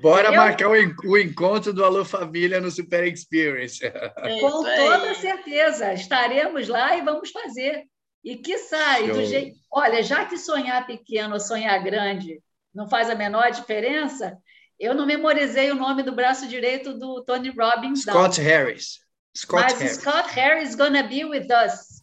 [0.03, 3.85] Bora marcar o encontro do Alô Família no Super Experience.
[3.85, 5.95] É Com toda certeza.
[5.95, 7.85] Estaremos lá e vamos fazer.
[8.29, 9.57] E que sai do jeito.
[9.71, 12.43] Olha, já que sonhar pequeno ou sonhar grande
[12.75, 14.37] não faz a menor diferença,
[14.79, 18.03] eu não memorizei o nome do braço direito do Tony Robbins.
[18.03, 18.47] Scott não.
[18.47, 18.99] Harris.
[19.35, 19.97] Scott Mas Harris.
[19.97, 22.03] Scott Harris is gonna be with us.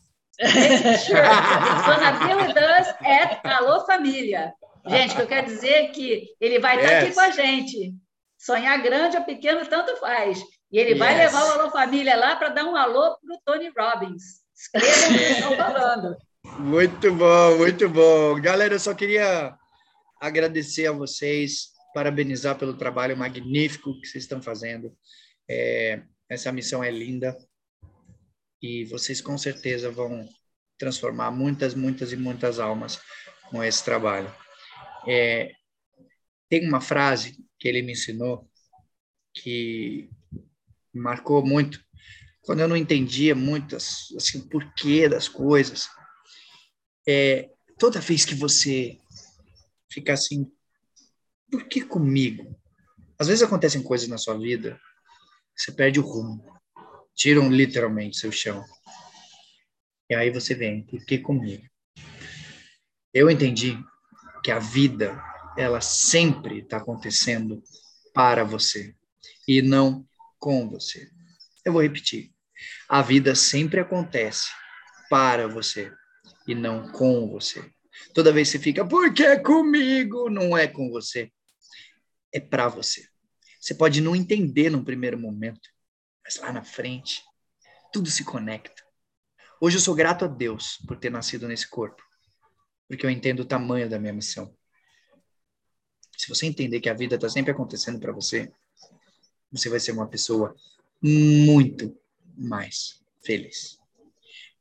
[1.05, 1.21] sure.
[1.21, 4.51] He's gonna be with us at Alô Família.
[4.87, 6.85] Gente, o que eu quero dizer é que ele vai yes.
[6.85, 7.93] estar aqui com a gente.
[8.35, 10.41] Sonhar grande ou pequeno, tanto faz.
[10.71, 10.99] E ele yes.
[10.99, 14.43] vai levar o Alô Família lá para dar um alô para o Tony Robbins.
[14.55, 16.17] Escrevam o que estão falando.
[16.59, 18.39] Muito bom, muito bom.
[18.39, 19.57] Galera, eu só queria
[20.19, 24.95] agradecer a vocês, parabenizar pelo trabalho magnífico que vocês estão fazendo.
[25.49, 27.37] É, essa missão é linda
[28.61, 30.27] e vocês com certeza vão
[30.77, 32.99] transformar muitas, muitas e muitas almas
[33.49, 34.33] com esse trabalho.
[35.07, 35.51] É,
[36.49, 38.49] tem uma frase que ele me ensinou
[39.33, 40.09] que
[40.93, 41.84] marcou muito
[42.45, 45.89] quando eu não entendia muito assim, o porquê das coisas.
[47.07, 48.99] É, toda vez que você
[49.91, 50.51] fica assim,
[51.49, 52.55] por que comigo?
[53.17, 54.79] Às vezes acontecem coisas na sua vida,
[55.55, 56.45] você perde o rumo,
[57.15, 58.63] tiram literalmente seu chão.
[60.09, 61.65] E aí você vem, por que comigo?
[63.13, 63.77] Eu entendi
[64.43, 65.19] que a vida,
[65.57, 67.63] ela sempre está acontecendo
[68.13, 68.93] para você
[69.47, 70.05] e não
[70.37, 71.09] com você.
[71.63, 72.34] Eu vou repetir.
[72.87, 74.49] A vida sempre acontece
[75.09, 75.91] para você
[76.47, 77.63] e não com você.
[78.13, 80.29] Toda vez que você fica, por que comigo?
[80.29, 81.31] Não é com você.
[82.31, 83.07] É para você.
[83.59, 85.69] Você pode não entender num primeiro momento,
[86.23, 87.23] mas lá na frente,
[87.91, 88.83] tudo se conecta.
[89.59, 92.03] Hoje eu sou grato a Deus por ter nascido nesse corpo,
[92.87, 94.55] porque eu entendo o tamanho da minha missão.
[96.17, 98.51] Se você entender que a vida está sempre acontecendo para você,
[99.51, 100.55] você vai ser uma pessoa
[101.01, 101.97] muito
[102.37, 103.79] mais feliz.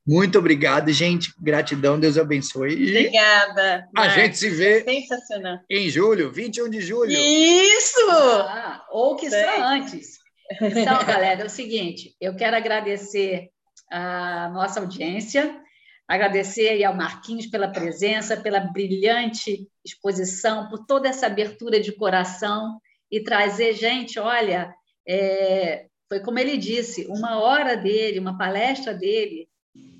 [0.06, 1.32] Muito obrigado, gente.
[1.40, 2.74] Gratidão, Deus abençoe.
[2.74, 3.88] E Obrigada.
[3.96, 5.58] A gente se vê Sensacional.
[5.68, 7.10] em julho, 21 de julho.
[7.10, 8.10] Isso!
[8.10, 10.18] Ah, ou que só antes.
[10.60, 13.48] Então, galera, é o seguinte, eu quero agradecer
[13.90, 15.58] a nossa audiência,
[16.06, 22.78] agradecer aí ao Marquinhos pela presença, pela brilhante exposição, por toda essa abertura de coração
[23.10, 24.74] e trazer, gente, olha,
[25.08, 29.48] é, foi como ele disse, uma hora dele, uma palestra dele,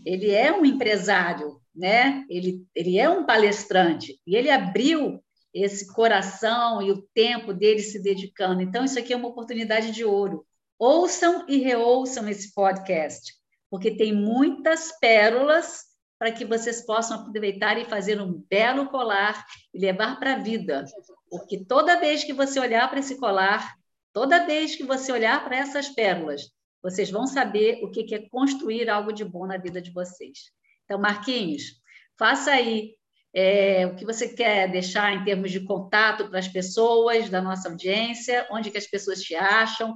[0.04, 2.24] ele é um empresário, né?
[2.28, 8.02] Ele, ele é um palestrante e ele abriu esse coração e o tempo dele se
[8.02, 8.60] dedicando.
[8.60, 10.44] Então, isso aqui é uma oportunidade de ouro.
[10.78, 13.32] Ouçam e reouçam esse podcast,
[13.70, 15.84] porque tem muitas pérolas
[16.18, 20.84] para que vocês possam aproveitar e fazer um belo colar e levar para a vida.
[21.30, 23.74] Porque toda vez que você olhar para esse colar,
[24.14, 26.42] Toda vez que você olhar para essas pérolas,
[26.80, 30.52] vocês vão saber o que é construir algo de bom na vida de vocês.
[30.84, 31.80] Então, Marquinhos,
[32.16, 32.94] faça aí
[33.34, 37.68] é, o que você quer deixar em termos de contato para as pessoas da nossa
[37.68, 39.92] audiência, onde que as pessoas te acham.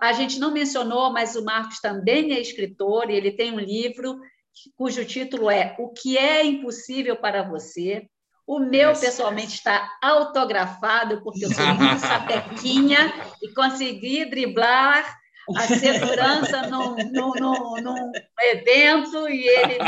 [0.00, 4.16] A gente não mencionou, mas o Marcos também é escritor e ele tem um livro
[4.76, 8.06] cujo título é O que é impossível para você.
[8.50, 15.20] O meu, pessoalmente, está autografado, porque eu sou muito sapequinha e consegui driblar
[15.56, 19.78] a segurança num, num, num, num, evento e ele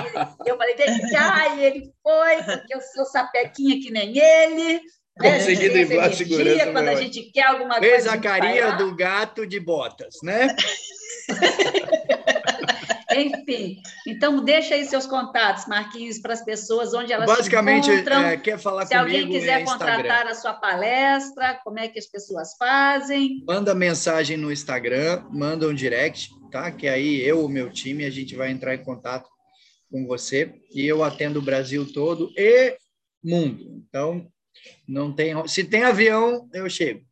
[0.47, 4.81] eu falei, vem cá, e ele foi, porque eu sou sapequinha que nem ele.
[5.19, 5.39] Né?
[5.39, 6.71] Consegui driblar a segurança.
[6.71, 8.11] Quando a gente quer alguma Fez coisa.
[8.11, 10.55] Fez a carinha do gato de botas, né?
[13.15, 18.25] Enfim, então deixa aí seus contatos, Marquinhos, para as pessoas, onde elas Basicamente, se encontram.
[18.25, 22.07] É, quer falar Se alguém quiser é contratar a sua palestra, como é que as
[22.07, 23.43] pessoas fazem?
[23.47, 26.71] Manda mensagem no Instagram, manda um direct, tá?
[26.71, 29.29] Que aí eu, o meu time, a gente vai entrar em contato
[29.91, 32.77] com você e eu atendo o Brasil todo e
[33.23, 33.83] mundo.
[33.89, 34.27] Então,
[34.87, 37.03] não tem, se tem avião, eu chego.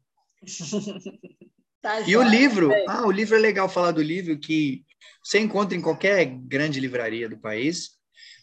[1.83, 4.85] Tá e o livro, ah, o livro é legal falar do livro que
[5.23, 7.91] você encontra em qualquer grande livraria do país.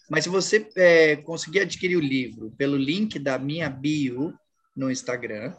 [0.10, 4.34] Mas se você é, conseguir adquirir o livro pelo link da minha bio
[4.76, 5.54] no Instagram,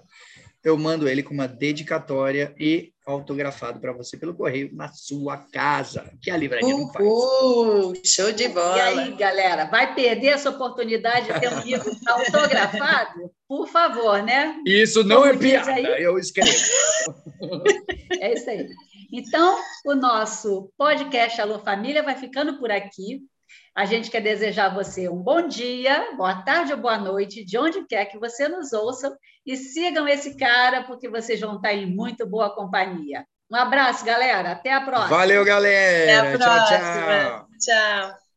[0.64, 6.12] eu mando ele com uma dedicatória e autografado para você pelo correio na sua casa,
[6.20, 7.06] que a livraria não faz.
[7.06, 8.76] Uh, show de bola!
[8.76, 13.30] E aí, galera, vai perder essa oportunidade de ter um livro autografado?
[13.46, 14.60] Por favor, né?
[14.66, 16.02] Isso não Como é piada, aí?
[16.02, 16.50] eu escrevo.
[18.20, 18.68] É isso aí.
[19.12, 23.22] Então, o nosso podcast Alô Família vai ficando por aqui.
[23.74, 27.56] A gente quer desejar a você um bom dia, boa tarde ou boa noite, de
[27.56, 31.86] onde quer que você nos ouça, e sigam esse cara, porque vocês vão estar em
[31.86, 33.24] muito boa companhia.
[33.50, 34.52] Um abraço, galera.
[34.52, 35.16] Até a próxima.
[35.16, 36.20] Valeu, galera.
[36.20, 36.66] Até a próxima.
[36.66, 37.48] tchau.
[37.58, 38.08] tchau.
[38.10, 38.27] tchau.